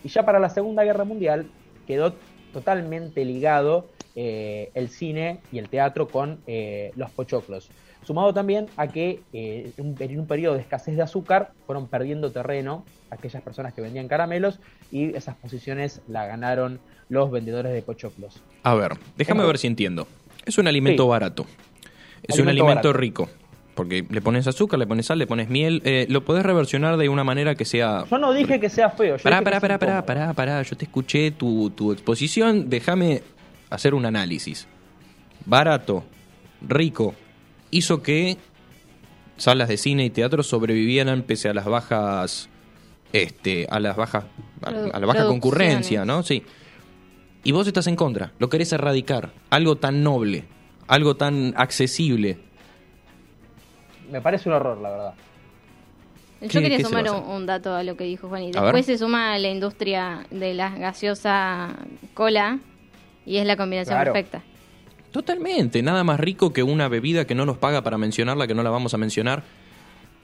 [0.02, 1.46] Y ya para la Segunda Guerra Mundial
[1.86, 2.14] quedó
[2.54, 7.70] totalmente ligado eh, el cine y el teatro con eh, los pochoclos.
[8.06, 12.84] Sumado también a que eh, en un- periodo de escasez de azúcar fueron perdiendo terreno
[13.10, 14.60] aquellas personas que vendían caramelos
[14.92, 18.42] y esas posiciones la ganaron los vendedores de pochoclos.
[18.64, 20.08] A ver, déjame ver si entiendo.
[20.46, 21.10] Es un alimento Sí.
[21.10, 21.46] barato.
[22.24, 22.94] Es un Alimento barato.
[22.94, 23.30] rico.
[23.76, 25.82] Porque le pones azúcar, le pones sal, le pones miel.
[25.84, 28.04] eh, lo podés reversionar de una manera que sea.
[28.10, 29.18] Yo no dije que sea feo.
[29.18, 30.62] Yo Pará, pará, pará, pará, pará, pará.
[30.62, 32.70] Yo te escuché tu, tu exposición.
[32.70, 33.24] Déjame
[33.74, 34.68] hacer un análisis.
[35.46, 36.04] Barato,
[36.62, 37.16] rico,
[37.72, 38.38] hizo que
[39.36, 42.50] salas de cine y teatro sobrevivieran pese a las bajas
[43.14, 44.26] este, a las bajas,
[44.62, 46.06] a, la baja concurrencia.
[46.06, 46.24] ¿no?
[46.24, 46.44] Sí.
[47.44, 50.46] Y vos estás en contra, lo querés erradicar, algo tan noble,
[50.88, 52.38] algo tan accesible.
[54.12, 55.14] Me parece un horror, la verdad.
[56.42, 58.44] ¿Qué- Yo quería sumar un, dato a lo que dijo Juan.
[58.44, 61.76] Y después se suma la industria de la gaseosa
[62.14, 62.60] cola
[63.26, 64.14] y es la combinación Claro.
[64.14, 64.42] perfecta.
[65.12, 68.64] Totalmente, nada más rico que una bebida que no nos paga para mencionarla, que no
[68.64, 69.44] la vamos a mencionar,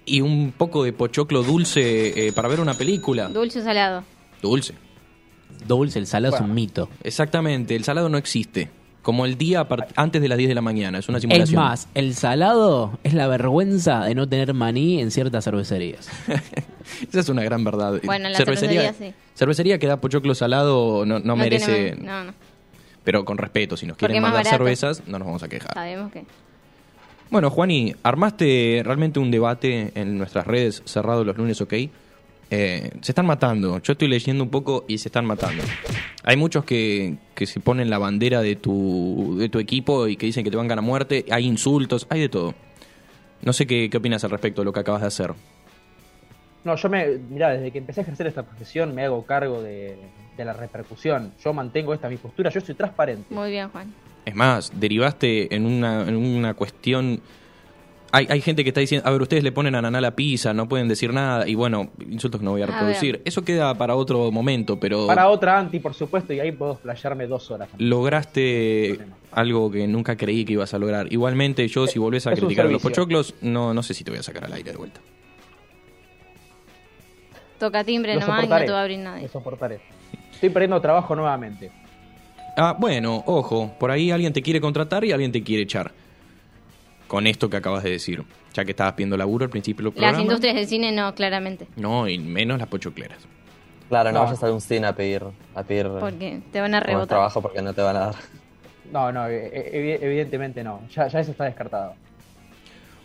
[0.05, 3.27] y un poco de pochoclo dulce eh, para ver una película.
[3.27, 4.03] Dulce o salado.
[4.41, 4.73] Dulce.
[5.67, 6.89] Dulce, el salado es un mito.
[7.03, 8.69] Exactamente, el salado no existe.
[9.03, 11.61] Como el día antes de las 10 de la mañana, es una Es simulación.
[11.63, 16.09] más, el salado es la vergüenza de no tener maní en ciertas cervecerías.
[17.09, 17.99] Esa es una gran verdad.
[18.03, 19.13] Bueno, en la cervecería sí.
[19.35, 22.33] cervecería que da pochoclo salado no, no merece, tiene- no, no.
[23.03, 24.57] Pero con respeto, si nos Porque quieren mandar barato.
[24.57, 25.73] cervezas, no nos vamos a quejar.
[25.73, 26.25] Sabemos que.
[27.29, 31.73] Bueno, Juani, armaste realmente un debate en nuestras redes, cerrado los lunes, ok.
[32.51, 33.79] Eh, se están matando.
[33.81, 35.63] Yo estoy leyendo un poco y se están matando.
[36.23, 40.25] Hay muchos que, que se ponen la bandera de tu, de tu equipo y que
[40.25, 41.25] dicen que te van a muerte.
[41.29, 42.55] Hay insultos, hay de todo.
[43.43, 45.33] No sé qué, qué opinas al respecto de lo que acabas de hacer.
[46.63, 47.07] No, yo me.
[47.29, 49.97] Mirá, desde que empecé a ejercer esta profesión me hago cargo de,
[50.39, 51.33] de la repercusión.
[51.43, 53.33] Yo mantengo esta mi postura, yo soy transparente.
[53.33, 53.93] Muy bien, Juan.
[54.25, 57.21] Es más, derivaste en una, en una cuestión...
[58.11, 60.51] Hay, hay gente que está diciendo, a ver, ustedes le ponen ananá a la pizza,
[60.51, 63.21] no pueden decir nada, y bueno, insultos que no voy a reproducir.
[63.23, 67.27] Eso queda para otro momento, pero Para otra anti, por supuesto, y ahí puedo flashearme
[67.27, 67.69] dos horas.
[67.77, 68.97] lograste
[69.31, 71.13] algo que nunca creí que ibas a lograr.
[71.13, 74.09] Igualmente, yo si volvés a Es criticar a los pochoclos, no, no sé si te
[74.09, 75.01] voy a sacar al aire de vuelta.
[77.59, 79.23] Toca timbre Lo nomás y no te va a abrir nadie.
[79.23, 79.81] Lo soportaré.
[80.39, 81.69] Estoy perdiendo trabajo nuevamente.
[82.55, 85.91] Ah, bueno, ojo, por ahí alguien te quiere contratar y alguien te quiere echar.
[87.07, 88.23] Con esto que acabas de decir.
[88.53, 90.21] Ya que estabas pidiendo laburo al principio del Las programa.
[90.21, 91.67] industrias del cine no, claramente.
[91.75, 93.17] No, y menos las pochocleras.
[93.89, 94.25] Claro, no, No.
[94.25, 95.23] vayas a un cine a pedir,
[95.55, 97.07] a pedir Porque te van a rebotar.
[97.09, 98.15] trabajo porque no te van a dar.
[98.93, 100.81] No, no, e- e- evidentemente no.
[100.95, 101.95] Ya, ya eso está descartado.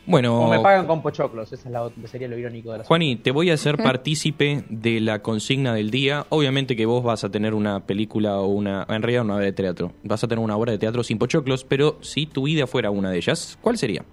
[0.06, 3.16] Bueno, O me pagan con pochoclos, esa es la, sería lo irónico de la Juani,
[3.16, 6.26] te voy a hacer partícipe de la consigna del día.
[6.28, 9.52] Obviamente que vos vas a tener una película o una, en realidad una obra de
[9.52, 9.92] teatro.
[10.02, 13.10] Vas a tener una obra de teatro sin pochoclos, pero si tu vida fuera una
[13.10, 14.04] de ellas, ¿cuál sería?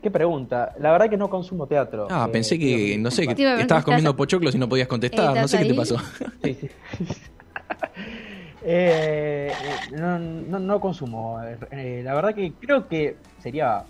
[0.00, 0.72] ¿Qué pregunta?
[0.78, 2.06] La verdad que no consumo teatro.
[2.10, 5.24] Ah, Eh, pensé que, no sé, que estabas ¿estás- comiendo pochoclos y no podías contestar.
[5.34, 5.96] No ¿Estás sé qué te pasó.
[6.44, 6.70] Sí, sí.
[8.64, 9.52] Eh,
[9.92, 11.38] no, no, no consumo.
[11.70, 13.84] Eh, la verdad que creo que sería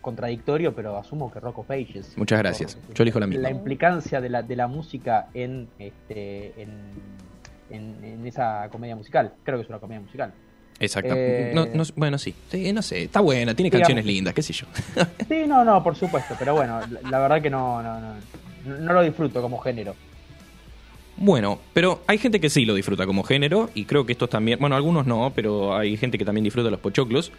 [0.00, 2.16] contradictorio, pero asumo que Rock of Ages.
[2.16, 2.74] Muchas gracias.
[2.76, 3.42] Por Yo elijo la misma.
[3.42, 6.70] La implicancia de la, de la música en, este, en,
[7.70, 9.32] en, en esa comedia musical.
[9.44, 10.32] Creo que es una comedia musical.
[10.78, 11.14] Exacto.
[11.16, 12.34] Eh, No- no- bueno, sí.
[12.50, 13.82] Sí, No sé, está buena, tiene Digamos.
[13.88, 14.66] canciones lindas, qué sé yo.
[15.28, 18.14] Sí, no, no, por supuesto, pero bueno, la, la verdad que no, no, no,
[18.78, 19.94] no lo disfruto como género.
[21.18, 24.58] Bueno, pero hay gente que sí lo disfruta como género y creo que estos también,
[24.58, 27.32] bueno, algunos no, pero hay gente que también disfruta los pochoclos.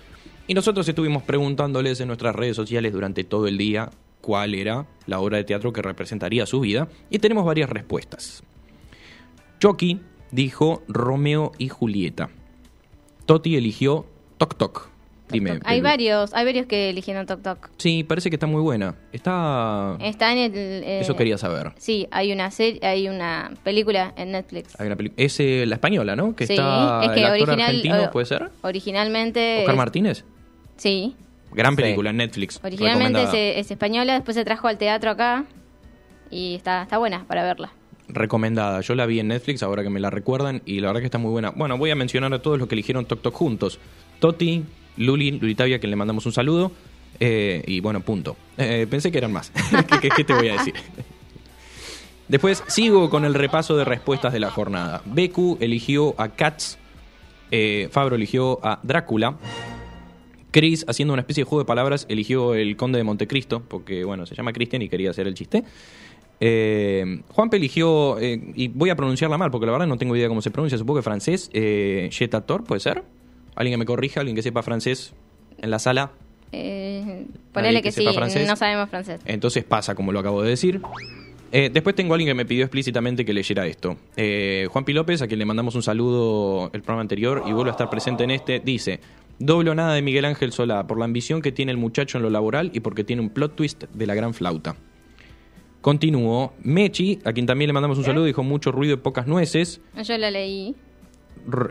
[0.47, 5.19] Y nosotros estuvimos preguntándoles en nuestras redes sociales durante todo el día cuál era la
[5.19, 8.43] obra de teatro que representaría su vida y tenemos varias respuestas.
[9.59, 9.99] Chucky
[10.31, 12.29] dijo Romeo y Julieta.
[13.25, 14.05] Toti eligió
[14.37, 14.96] Toc Toc.
[15.29, 15.59] Dime.
[15.65, 17.69] Hay varios, hay varios que eligieron Tok Tok.
[17.77, 18.95] Sí, parece que está muy buena.
[19.11, 19.97] Está...
[19.99, 20.51] Está en el.
[20.55, 21.73] eh, Eso quería saber.
[21.77, 24.79] Sí, hay una serie, hay una película en Netflix.
[24.79, 26.35] Hay una peli- Es eh, la española, ¿no?
[26.35, 28.49] Que sí, está es que el actor original, argentino, ¿puede ser?
[28.61, 29.59] Originalmente.
[29.59, 30.25] Oscar es- Martínez.
[30.77, 31.15] Sí,
[31.51, 31.81] Gran Sí.
[31.81, 32.59] película en Netflix.
[32.63, 35.45] originalmente es española, después se trajo al teatro acá.
[36.29, 37.71] Y está, está buena para verla.
[38.09, 38.81] Recomendada.
[38.81, 41.17] Yo la vi en Netflix ahora que me la recuerdan y la verdad que está
[41.17, 41.51] muy buena.
[41.51, 43.79] Bueno, voy a mencionar a todos los que eligieron Tok Tok juntos.
[44.19, 44.63] Toti,
[44.97, 46.71] Luli, Lulitavia, que le mandamos un saludo.
[47.19, 48.35] eh, y bueno, punto.
[48.57, 49.51] Eh, pensé que eran más.
[50.01, 50.73] ¿Qué, te voy a decir?
[52.27, 55.01] Después sigo con el repaso de respuestas de la jornada.
[55.05, 56.77] Beku eligió a Cats.
[57.51, 59.37] eh, Fabro eligió a Drácula.
[60.51, 64.25] Chris, haciendo una especie de juego de palabras, eligió el Conde de Montecristo, porque bueno,
[64.25, 65.63] se llama Cristian y quería hacer el chiste.
[66.39, 70.41] Eh, Juanpe eligió, y voy a pronunciarla mal, porque la verdad no tengo idea cómo
[70.41, 72.09] se pronuncia, supongo que francés, eh,
[72.65, 73.03] ¿puede ser?
[73.57, 75.13] Alguien que me corrija, alguien que sepa francés
[75.57, 76.11] en la sala.
[76.51, 78.47] Eh, ponele que que, sí, sepa francés?
[78.47, 79.19] no sabemos francés.
[79.25, 80.79] Entonces pasa como lo acabo de decir.
[81.51, 83.97] Eh, después tengo a alguien que me pidió explícitamente que leyera esto.
[84.15, 87.71] Eh, Juan Pi López, a quien le mandamos un saludo el programa anterior y vuelve
[87.71, 88.99] a estar presente en este, dice,
[89.39, 92.23] doble o nada de Miguel Ángel Solá, por la ambición que tiene el muchacho en
[92.23, 94.75] lo laboral y porque tiene un plot twist de la gran flauta.
[95.81, 96.53] Continúo.
[96.63, 99.79] Mechi, a quien también le mandamos un saludo, dijo mucho ruido y pocas nueces.
[100.03, 100.75] Yo la leí.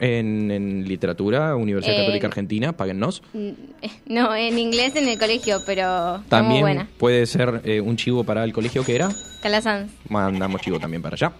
[0.00, 3.22] En, en literatura, Universidad Eh, Católica Argentina, páguennos.
[3.32, 3.50] Mm,
[4.06, 6.88] No, en inglés en el colegio, pero muy También buena.
[6.98, 9.08] puede ser eh, un chivo para el colegio que era.
[9.42, 9.92] Calazans.
[10.08, 11.32] Mandamos chivo también para allá.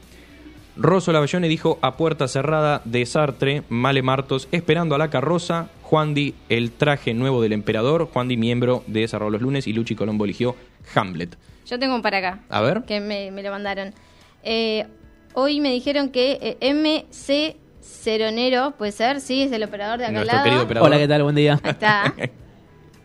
[0.79, 6.13] Rosso Lavallone dijo a puerta cerrada de Sartre, Male Martos, esperando a la carroza, Juan
[6.13, 9.95] Di, el traje nuevo del emperador, Juan Di, miembro de Cerrado los lunes, y Luchi
[9.95, 10.55] Colombo eligió
[10.95, 11.39] Hamlet.
[11.65, 12.41] Yo tengo un para acá.
[12.51, 12.83] A ver.
[12.87, 13.95] Que me, me lo mandaron.
[14.43, 14.85] Eh,
[15.33, 17.57] hoy me dijeron que eh, MC
[17.87, 20.65] Ceronero, puede ser, sí, es el operador de acá al Nuestro lado.
[20.65, 20.89] operador.
[20.89, 21.23] Hola, ¿qué tal?
[21.23, 21.61] Buen día.
[21.63, 22.15] Ahí está.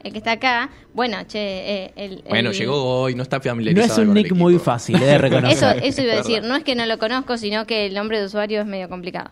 [0.04, 0.72] El que está acá.
[0.96, 3.92] Bueno, che, eh, el, Bueno, llegó hoy, no está No familiarizado.
[3.94, 5.80] es un con el nick muy fácil eh, de Eso, reconocer.
[5.84, 8.26] eso iba a decir, no es que no lo conozco, sino que el nombre de
[8.26, 9.30] usuario es medio complicado.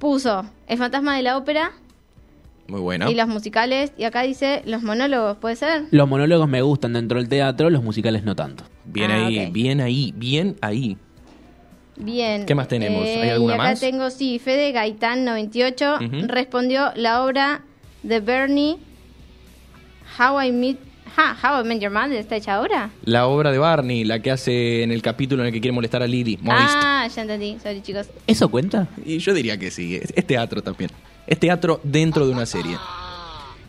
[0.00, 1.70] Puso El fantasma de la ópera
[2.66, 3.08] Muy buena.
[3.08, 5.84] y los musicales, y acá dice los monólogos, ¿puede ser?
[5.92, 8.64] Los monólogos me gustan dentro del teatro, los musicales no tanto.
[8.84, 10.96] Bien Ah, ahí, bien ahí, bien ahí.
[11.96, 12.46] Bien.
[12.46, 13.06] ¿Qué más tenemos?
[13.06, 13.80] ¿Hay Eh, alguna y acá más?
[13.80, 16.26] tengo, sí, Fede Gaitán 98 Ujú.
[16.26, 17.62] respondió la obra
[18.02, 18.78] de Bernie
[20.18, 20.76] How I Met,
[21.16, 22.90] ja, How I Met Your Mother está hecha ahora.
[23.04, 26.02] La obra de Barney, la que hace en el capítulo en el que quiere molestar
[26.02, 26.38] a Lily.
[26.42, 26.74] Moist.
[26.82, 28.08] Ah, ya entendí, sorry chicos.
[28.26, 28.88] ¿Eso cuenta?
[29.04, 30.90] Y yo diría que sí, es, es teatro también.
[31.26, 32.76] Es teatro dentro de una serie.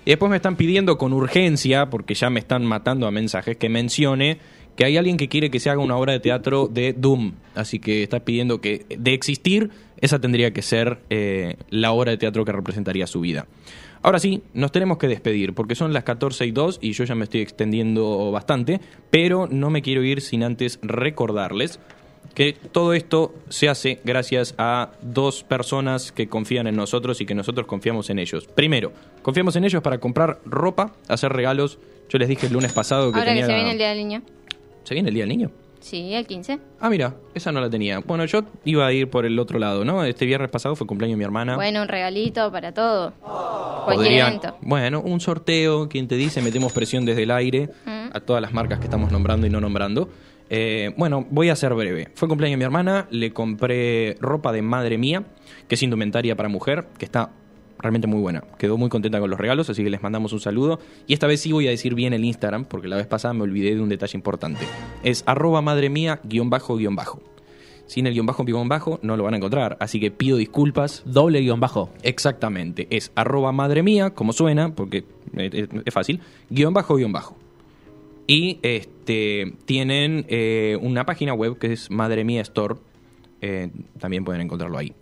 [0.06, 3.70] Y después me están pidiendo con urgencia, porque ya me están matando a mensajes, que
[3.70, 4.38] mencione
[4.76, 7.34] que hay alguien que quiere que se haga una obra de teatro de Doom.
[7.56, 9.70] Así que está pidiendo que, de existir,
[10.02, 13.48] esa tendría que ser eh, la obra de teatro que representaría su vida.
[14.02, 17.16] Ahora sí, nos tenemos que despedir, porque son las 14 y 2 y yo ya
[17.16, 21.80] me estoy extendiendo bastante, pero no me quiero ir sin antes recordarles
[22.34, 27.36] que todo esto se hace gracias a dos personas que confían en nosotros y que
[27.36, 28.48] nosotros confiamos en ellos.
[28.48, 31.80] Primero, confiamos en ellos para comprar ropa, hacer regalos.
[32.10, 33.46] Yo les dije el lunes pasado que Ahora tenía...
[33.46, 34.22] que se viene el Día del Niño.
[34.84, 35.52] ¿Se viene el Día del Niño?
[35.80, 36.60] Sí, el 15.
[36.80, 38.00] Ah, mira, esa no la tenía.
[38.00, 40.06] Bueno, yo iba a ir por el otro lado, ¿no?
[40.06, 41.56] Este viernes pasado fue cumpleaños de mi hermana.
[41.56, 43.12] Bueno, un regalito para todo.
[43.86, 44.58] Podrían- evento.
[44.62, 48.16] bueno, un sorteo, quien te dice, metemos presión desde el aire Mm.
[48.16, 50.08] a todas las marcas que estamos nombrando y no nombrando.
[50.50, 52.10] Eh, bueno, voy a ser breve.
[52.16, 55.24] Fue cumpleaños de mi hermana, le compré ropa de madre mía,
[55.68, 57.32] que es indumentaria para mujer, que está
[57.80, 58.44] realmente muy buena.
[58.58, 60.80] Quedó muy contenta con los regalos, así que les mandamos un saludo.
[61.08, 63.44] Y esta vez sí voy a decir bien el Instagram, porque la vez pasada me
[63.44, 64.66] olvidé de un detalle importante.
[65.04, 67.22] Es arroba madre mía guion bajo guion bajo.
[67.86, 71.04] Sin el guion bajo guion bajo no lo van a encontrar, así que pido disculpas.
[71.06, 71.90] Doble guion bajo.
[72.02, 75.06] Exactamente, es arroba madre mía, como suena, porque
[75.36, 77.38] es fácil, guion bajo, guion bajo.
[78.26, 82.76] Y este tienen eh, una página web que es Madre Mía Store,
[83.42, 83.70] eh,
[84.00, 84.94] también pueden encontrarlo ahí.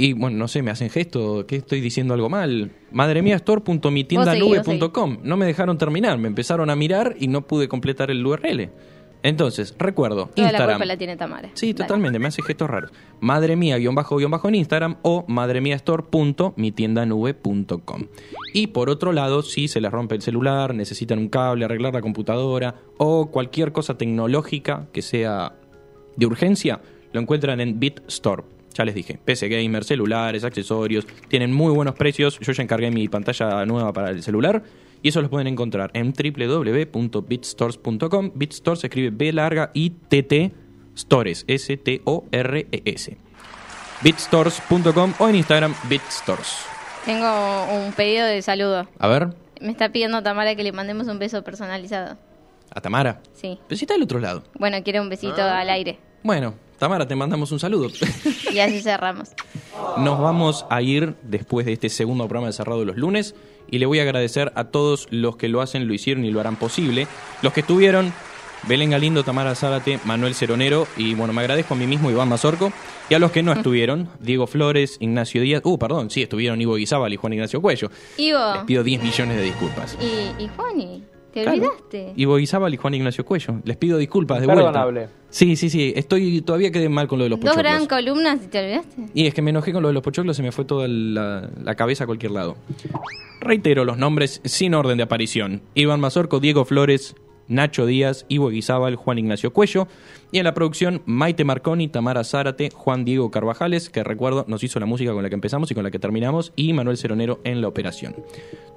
[0.00, 2.70] Y bueno, no sé, me hacen gesto, que estoy diciendo algo mal.
[2.92, 5.18] Madremiastore.mitiendanube.com.
[5.24, 8.70] No me dejaron terminar, me empezaron a mirar y no pude completar el URL.
[9.24, 10.76] Entonces, recuerdo, Toda la Instagram.
[10.76, 11.50] culpa la tiene Tamara.
[11.54, 11.84] Sí, Dale.
[11.88, 12.92] totalmente, me hace gestos raros.
[13.18, 18.04] Madre mía, guion bajo, guion bajo en Instagram o madremiastore.mitiendanube.com.
[18.54, 22.02] Y por otro lado, si se les rompe el celular, necesitan un cable, arreglar la
[22.02, 25.56] computadora o cualquier cosa tecnológica que sea
[26.16, 26.80] de urgencia,
[27.12, 28.44] lo encuentran en BitStore.
[28.78, 32.38] Ya les dije, PC gamer, celulares, accesorios, tienen muy buenos precios.
[32.38, 34.62] Yo ya encargué mi pantalla nueva para el celular
[35.02, 38.30] y eso los pueden encontrar en www.bitstores.com.
[38.36, 40.52] BitStore se escribe B larga I T T
[40.96, 43.16] Stores, S T O R E S.
[44.02, 46.58] bitstores.com o en Instagram bitstores.
[47.04, 48.88] Tengo un pedido de saludo.
[48.98, 52.16] A ver, Me está pidiendo Tamara que le mandemos un beso personalizado.
[52.72, 53.20] a Tamara.
[53.32, 53.58] Sí.
[53.66, 54.44] Pero si está del otro lado.
[54.58, 55.98] Bueno, quiere un besito al aire.
[56.22, 57.88] Bueno, Tamara, te mandamos un saludo.
[58.52, 59.30] Y así cerramos.
[59.98, 63.34] Nos vamos a ir después de este segundo programa de Cerrado los lunes
[63.70, 66.40] y le voy a agradecer a todos los que lo hacen, lo hicieron y lo
[66.40, 67.06] harán posible.
[67.42, 68.12] Los que estuvieron,
[68.66, 72.72] Belén Galindo, Tamara Zárate, Manuel Ceronero y bueno, me agradezco a mí mismo, Iván Mazorco.
[73.10, 76.74] Y a los que no estuvieron, Diego Flores, Ignacio Díaz, uh, perdón, sí, estuvieron Ivo
[76.76, 77.90] Guizábal y Juan Ignacio Cuello.
[78.16, 78.66] Les Ivo.
[78.66, 79.96] pido 10 millones de disculpas.
[80.00, 81.02] Y, y Juani,
[81.32, 81.50] ¿te Claro.
[81.58, 82.12] olvidaste?
[82.16, 83.60] Ivo Guizábal y Juan Ignacio Cuello.
[83.64, 84.86] Les pido disculpas de vuelta.
[85.30, 87.72] Sí, sí, sí, estoy todavía quedé mal con lo de los Dos pochoclos.
[87.72, 89.06] gran columnas y te olvidaste.
[89.14, 91.48] Y es que me enojé con lo de los pochoclos, se me fue toda la,
[91.62, 92.56] la cabeza a cualquier lado.
[93.40, 95.62] Reitero los nombres sin orden de aparición.
[95.74, 97.14] Iván Mazorco, Diego Flores,
[97.48, 99.88] Nacho Díaz, Ivo Guizábal, Juan Ignacio Cuello.
[100.30, 104.78] Y en la producción, Maite Marconi, Tamara Zárate, Juan Diego Carvajales, que recuerdo nos hizo
[104.78, 107.60] la música con la que empezamos y con la que terminamos, y Manuel Ceronero en
[107.60, 108.14] la operación.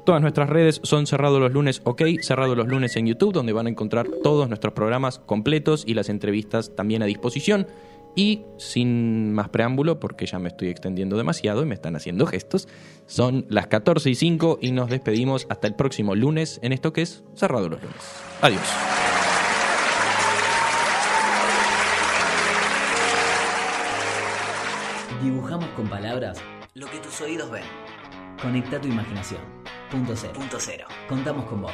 [0.05, 3.67] Todas nuestras redes son Cerrado los lunes OK, Cerrado los lunes en YouTube, donde van
[3.67, 7.67] a encontrar todos nuestros programas completos y las entrevistas también a disposición.
[8.15, 12.67] Y sin más preámbulo, porque ya me estoy extendiendo demasiado y me están haciendo gestos,
[13.05, 17.01] son las 14 y 5 y nos despedimos hasta el próximo lunes en esto que
[17.01, 17.97] es Cerrado los lunes.
[18.41, 18.61] Adiós.
[25.21, 26.37] Dibujamos con con palabras
[26.75, 27.63] lo que tus oídos ven.
[28.39, 29.41] Conecta tu imaginación.
[29.89, 30.33] Punto cero.
[30.35, 30.85] Punto cero.
[31.09, 31.73] Contamos con vos.